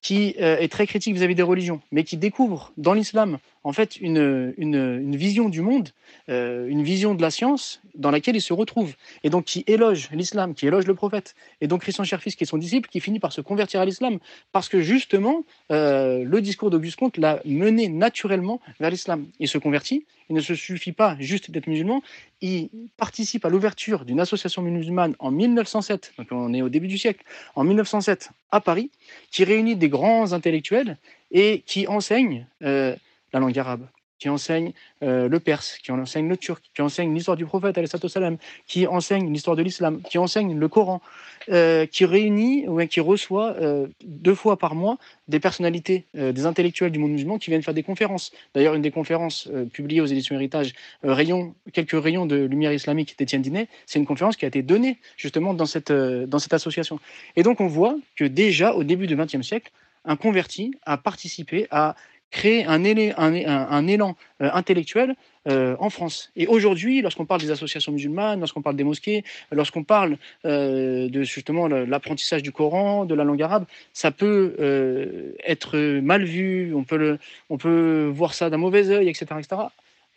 qui 0.00 0.36
euh, 0.40 0.58
est 0.58 0.70
très 0.70 0.86
critique 0.86 1.14
vis-à-vis 1.14 1.34
des 1.34 1.42
religions, 1.42 1.80
mais 1.90 2.04
qui 2.04 2.16
découvre 2.16 2.72
dans 2.76 2.92
l'islam 2.92 3.38
en 3.64 3.72
fait 3.72 3.96
une, 3.96 5.16
vision 5.16 5.48
du 5.48 5.62
monde, 5.62 5.88
euh, 6.28 6.68
une 6.68 6.82
vision 6.82 7.14
de 7.14 7.22
la 7.22 7.30
science 7.30 7.80
dans 7.94 8.10
laquelle 8.10 8.36
il 8.36 8.42
se 8.42 8.52
retrouve, 8.52 8.94
et 9.22 9.30
donc 9.30 9.46
qui 9.46 9.64
éloge 9.66 10.10
l'islam, 10.12 10.54
qui 10.54 10.66
éloge 10.66 10.86
le 10.86 10.94
prophète, 10.94 11.34
et 11.62 11.66
donc 11.66 11.80
Christian 11.80 12.04
Scherfis, 12.04 12.36
qui 12.36 12.44
est 12.44 12.46
son 12.46 12.58
disciple, 12.58 12.88
qui 12.90 13.00
finit 13.00 13.20
par 13.20 13.32
se 13.32 13.40
convertir 13.40 13.80
à 13.80 13.86
l'islam, 13.86 14.18
parce 14.52 14.68
que 14.68 14.80
justement, 14.82 15.44
euh, 15.72 16.24
le 16.24 16.40
discours 16.42 16.70
d'Auguste 16.70 16.98
Comte 16.98 17.16
l'a 17.16 17.40
mené 17.46 17.88
naturellement 17.88 18.60
vers 18.78 18.90
l'islam. 18.90 19.26
Il 19.40 19.48
se 19.48 19.56
convertit, 19.56 20.04
il 20.28 20.36
ne 20.36 20.40
se 20.40 20.54
suffit 20.54 20.92
pas 20.92 21.16
juste 21.18 21.50
d'être 21.50 21.66
musulman, 21.66 22.02
il 22.42 22.68
participe 22.98 23.46
à 23.46 23.48
l'ouverture 23.48 24.04
d'une 24.04 24.20
association 24.20 24.60
musulmane 24.60 25.14
en 25.18 25.30
1907, 25.30 26.12
donc 26.18 26.28
on 26.32 26.52
est 26.52 26.60
au 26.60 26.68
début 26.68 26.88
du 26.88 26.98
siècle, 26.98 27.24
en 27.54 27.64
1907 27.64 28.30
à 28.50 28.60
Paris, 28.60 28.90
qui 29.30 29.44
réunit 29.44 29.76
des 29.76 29.88
grands 29.88 30.32
intellectuels 30.32 30.98
et 31.30 31.62
qui 31.66 31.86
enseigne 31.88 32.46
euh, 32.62 32.94
la 33.34 33.40
langue 33.40 33.58
arabe, 33.58 33.86
qui 34.18 34.28
enseigne 34.28 34.72
euh, 35.02 35.28
le 35.28 35.40
perse, 35.40 35.76
qui 35.82 35.90
enseigne 35.90 36.28
le 36.28 36.36
turc, 36.36 36.62
qui 36.74 36.80
enseigne 36.82 37.12
l'histoire 37.12 37.36
du 37.36 37.44
prophète, 37.44 37.78
salam, 38.08 38.38
qui 38.66 38.86
enseigne 38.86 39.30
l'histoire 39.30 39.56
de 39.56 39.62
l'islam, 39.62 40.00
qui 40.08 40.18
enseigne 40.18 40.56
le 40.56 40.68
Coran, 40.68 41.02
euh, 41.50 41.84
qui 41.84 42.04
réunit 42.04 42.66
ou 42.68 42.78
qui 42.86 43.00
reçoit 43.00 43.56
deux 44.04 44.34
fois 44.34 44.56
par 44.56 44.74
mois 44.74 44.98
des 45.28 45.40
personnalités, 45.40 46.06
des 46.14 46.46
intellectuels 46.46 46.92
du 46.92 46.98
monde 46.98 47.10
musulman 47.10 47.38
qui 47.38 47.50
viennent 47.50 47.62
faire 47.62 47.74
des 47.74 47.82
conférences. 47.82 48.32
D'ailleurs, 48.54 48.74
une 48.74 48.82
des 48.82 48.92
conférences 48.92 49.48
publiées 49.72 50.00
aux 50.00 50.06
éditions 50.06 50.36
Héritage, 50.36 50.72
rayon, 51.02 51.54
quelques 51.72 52.00
rayons 52.00 52.24
de 52.24 52.36
lumière 52.36 52.72
islamique 52.72 53.18
d'Étienne 53.18 53.42
Dinet, 53.42 53.68
c'est 53.84 53.98
une 53.98 54.06
conférence 54.06 54.36
qui 54.36 54.44
a 54.44 54.48
été 54.48 54.62
donnée 54.62 54.98
justement 55.16 55.54
dans 55.54 55.66
cette, 55.66 55.92
dans 55.92 56.38
cette 56.38 56.54
association. 56.54 57.00
Et 57.36 57.42
donc, 57.42 57.60
on 57.60 57.66
voit 57.66 57.96
que 58.16 58.24
déjà 58.24 58.74
au 58.74 58.84
début 58.84 59.06
du 59.06 59.16
XXe 59.16 59.42
siècle, 59.42 59.70
un 60.04 60.16
converti 60.16 60.72
a 60.84 60.96
participé 60.98 61.66
à 61.70 61.96
créer 62.30 62.64
un, 62.64 62.82
élan, 62.82 64.16
euh, 64.42 64.50
intellectuel 64.52 65.14
euh, 65.48 65.76
en 65.78 65.88
France. 65.88 66.30
Et 66.34 66.46
aujourd'hui, 66.46 67.00
lorsqu'on 67.00 67.26
parle 67.26 67.40
des 67.40 67.50
associations 67.50 67.92
musulmanes, 67.92 68.40
lorsqu'on 68.40 68.62
parle 68.62 68.76
des 68.76 68.84
mosquées, 68.84 69.24
lorsqu'on 69.52 69.84
parle 69.84 70.16
euh, 70.44 71.08
de 71.08 71.22
justement 71.22 71.68
l'apprentissage 71.68 72.42
du 72.42 72.50
Coran, 72.50 73.04
de 73.04 73.14
la 73.14 73.24
langue 73.24 73.42
arabe, 73.42 73.66
ça 73.92 74.10
peut 74.10 75.34
être 75.44 75.78
mal 76.00 76.24
vu, 76.24 76.74
on 76.74 76.84
peut, 76.84 78.10
voir 78.12 78.34
ça 78.34 78.50
d'un 78.50 78.56
mauvais 78.56 78.88
œil, 78.88 79.08
etc 79.08 79.26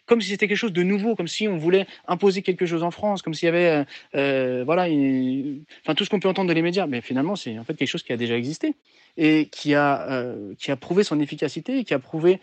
comme 0.08 0.22
si 0.22 0.30
c'était 0.30 0.48
quelque 0.48 0.58
chose 0.58 0.74
de 0.74 0.84
nouveau, 0.84 1.16
comme 1.16 1.28
si 1.28 1.48
on 1.48 1.58
voulait 1.58 1.86
imposer 2.08 2.42
quelque 2.42 2.66
chose 2.66 2.82
en 2.82 2.92
France, 2.92 3.22
comme 3.22 3.34
s'il 3.34 3.46
y 3.46 3.50
avait, 3.50 3.68
euh, 3.68 3.84
euh, 4.16 4.64
voilà, 4.66 4.84
enfin 5.84 5.94
tout 5.94 6.06
ce 6.06 6.10
qu'on 6.10 6.20
peut 6.20 6.30
entendre 6.30 6.48
dans 6.48 6.54
les 6.54 6.62
médias. 6.62 6.88
Mais 6.88 7.02
finalement, 7.02 7.36
c'est 7.36 7.60
en 7.60 7.64
fait 7.64 7.76
quelque 7.76 7.90
chose 7.90 8.04
qui 8.04 8.14
a 8.14 8.18
déjà 8.18 8.36
existé 8.36 8.74
et 9.18 9.48
qui 9.52 9.74
a, 9.74 10.10
euh, 10.10 10.54
qui 10.60 10.72
a 10.72 10.76
prouvé 10.76 11.04
son 11.04 11.20
efficacité, 11.20 11.84
qui 11.84 11.94
a 11.94 12.00
prouvé 12.00 12.40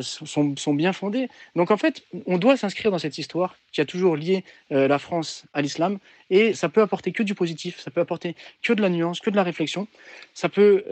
son, 0.00 0.74
bien 0.74 0.92
fondé. 0.92 1.28
Donc 1.54 1.70
en 1.70 1.76
fait, 1.76 2.02
on 2.26 2.38
doit 2.38 2.56
s'inscrire 2.56 2.90
dans 2.90 2.98
cette 2.98 3.18
histoire 3.18 3.56
qui 3.70 3.80
a 3.80 3.84
toujours 3.84 4.16
lié 4.16 4.44
la 4.70 4.98
France 4.98 5.44
à 5.52 5.60
l'islam 5.60 5.98
et 6.30 6.54
ça 6.54 6.68
peut 6.68 6.80
apporter 6.80 7.12
que 7.12 7.22
du 7.22 7.34
positif, 7.34 7.80
ça 7.80 7.90
peut 7.90 8.00
apporter 8.00 8.36
que 8.62 8.72
de 8.72 8.80
la 8.80 8.88
nuance, 8.88 9.20
que 9.20 9.30
de 9.30 9.36
la 9.36 9.42
réflexion, 9.42 9.88
ça 10.32 10.48
peut 10.48 10.84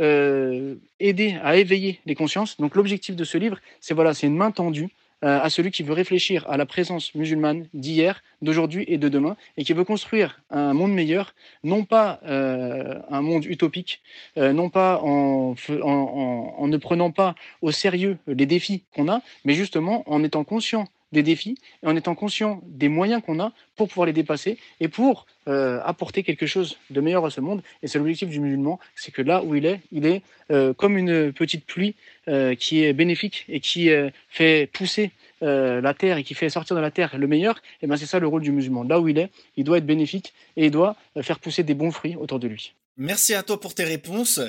aider 0.98 1.38
à 1.42 1.57
éveiller 1.57 2.01
les 2.05 2.16
consciences. 2.16 2.59
Donc 2.59 2.75
l'objectif 2.75 3.14
de 3.14 3.25
ce 3.25 3.38
livre, 3.38 3.59
c'est 3.81 3.94
voilà, 3.94 4.14
c'est 4.14 4.27
une 4.27 4.37
main 4.37 4.51
tendue 4.51 4.88
euh, 5.24 5.40
à 5.40 5.50
celui 5.50 5.70
qui 5.70 5.82
veut 5.82 5.92
réfléchir 5.92 6.48
à 6.48 6.56
la 6.56 6.66
présence 6.66 7.14
musulmane 7.14 7.66
d'hier, 7.74 8.22
d'aujourd'hui 8.42 8.85
et 8.88 8.98
de 8.98 9.08
demain, 9.08 9.37
et 9.56 9.64
qui 9.64 9.72
veut 9.72 9.85
construire 9.85 10.40
un 10.50 10.74
monde 10.74 10.92
meilleur, 10.92 11.35
non 11.62 11.85
pas 11.85 12.20
euh, 12.24 12.98
un 13.08 13.22
monde 13.22 13.44
utopique, 13.44 14.02
euh, 14.37 14.52
non 14.52 14.68
pas 14.68 15.00
en, 15.02 15.54
en, 15.82 16.66
ne 16.66 16.76
prenant 16.76 17.11
pas 17.11 17.35
au 17.61 17.70
sérieux 17.70 18.18
les 18.26 18.46
défis 18.46 18.82
qu'on 18.94 19.08
a, 19.08 19.20
mais 19.44 19.54
justement 19.54 20.02
en 20.06 20.24
étant 20.24 20.44
conscient 20.44 20.87
des 21.12 21.22
défis 21.22 21.57
et 21.83 21.87
en 21.87 21.96
étant 21.96 22.14
conscient 22.14 22.61
des 22.66 22.88
moyens 22.88 23.22
qu'on 23.25 23.38
a 23.40 23.53
pour 23.77 23.88
pouvoir 23.88 24.07
les 24.07 24.12
dépasser 24.12 24.59
et 24.81 24.88
pour 24.88 25.27
euh, 25.48 25.81
apporter 25.85 26.22
quelque 26.22 26.46
chose 26.46 26.79
de 26.90 27.01
meilleur 27.01 27.25
à 27.25 27.31
ce 27.31 27.40
monde. 27.40 27.62
Et 27.83 27.88
c'est 27.88 27.98
l'objectif 27.98 28.29
du 28.29 28.40
musulman, 28.40 28.79
c'est 28.94 29.12
que 29.12 29.22
là 29.22 29.42
où 29.42 29.55
il 29.55 29.66
est, 29.66 29.81
il 29.90 30.07
est 30.07 30.22
euh, 30.51 30.72
comme 30.72 30.96
une 30.96 31.33
petite 31.33 31.66
pluie 31.66 31.94
euh, 32.29 32.55
qui 32.55 32.85
est 32.85 32.92
bénéfique 32.92 33.44
et 33.48 33.61
qui 33.61 33.90
fait 34.29 34.70
pousser 34.72 35.11
la 35.40 35.92
terre 35.92 36.18
et 36.18 36.22
qui 36.22 36.35
fait 36.35 36.48
sortir 36.48 36.77
de 36.77 36.81
la 36.81 36.92
terre 36.92 37.18
le 37.18 37.27
meilleur. 37.27 37.61
Et 37.83 37.88
ben 37.88 37.96
c'est 37.96 38.07
ça 38.07 38.20
le 38.20 38.29
rôle 38.29 38.42
du 38.42 38.53
musulman. 38.53 38.85
Là 38.85 39.01
où 39.01 39.09
il 39.09 39.18
est, 39.18 39.29
il 39.57 39.64
doit 39.64 39.79
être 39.79 39.87
bénéfique 39.87 40.33
et 40.57 40.66
il 40.66 40.70
doit 40.70 40.94
faire 41.20 41.40
pousser 41.40 41.64
des 41.64 41.75
bons 41.75 41.90
fruits 41.90 42.14
autour 42.14 42.38
de 42.38 42.46
lui. 42.46 42.75
Merci 42.96 43.35
à 43.35 43.42
toi 43.42 43.59
pour 43.59 43.75
tes 43.75 43.83
réponses. 43.83 44.40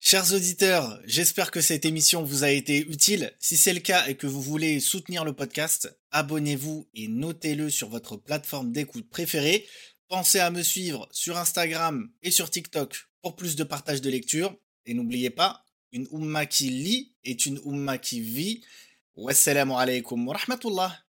Chers 0.00 0.32
auditeurs, 0.32 1.00
j'espère 1.04 1.50
que 1.50 1.60
cette 1.60 1.84
émission 1.84 2.22
vous 2.22 2.44
a 2.44 2.50
été 2.50 2.78
utile. 2.78 3.34
Si 3.40 3.56
c'est 3.56 3.72
le 3.72 3.80
cas 3.80 4.06
et 4.06 4.14
que 4.14 4.26
vous 4.26 4.42
voulez 4.42 4.78
soutenir 4.78 5.24
le 5.24 5.32
podcast, 5.32 5.98
abonnez-vous 6.12 6.88
et 6.94 7.08
notez-le 7.08 7.70
sur 7.70 7.88
votre 7.88 8.16
plateforme 8.16 8.72
d'écoute 8.72 9.08
préférée. 9.08 9.66
Pensez 10.08 10.38
à 10.38 10.50
me 10.50 10.62
suivre 10.62 11.08
sur 11.10 11.36
Instagram 11.36 12.08
et 12.22 12.30
sur 12.30 12.50
TikTok 12.50 13.08
pour 13.20 13.34
plus 13.34 13.56
de 13.56 13.64
partage 13.64 14.00
de 14.00 14.10
lecture. 14.10 14.56
Et 14.84 14.94
n'oubliez 14.94 15.30
pas, 15.30 15.64
une 15.90 16.06
umma 16.12 16.46
qui 16.46 16.68
lit 16.70 17.16
est 17.24 17.46
une 17.46 17.60
umma 17.66 17.98
qui 17.98 18.20
vit. 18.20 18.62
Wassalamu 19.16 19.72
alaikum 19.72 20.28
wa 20.28 20.36
rahmatullah. 20.36 21.05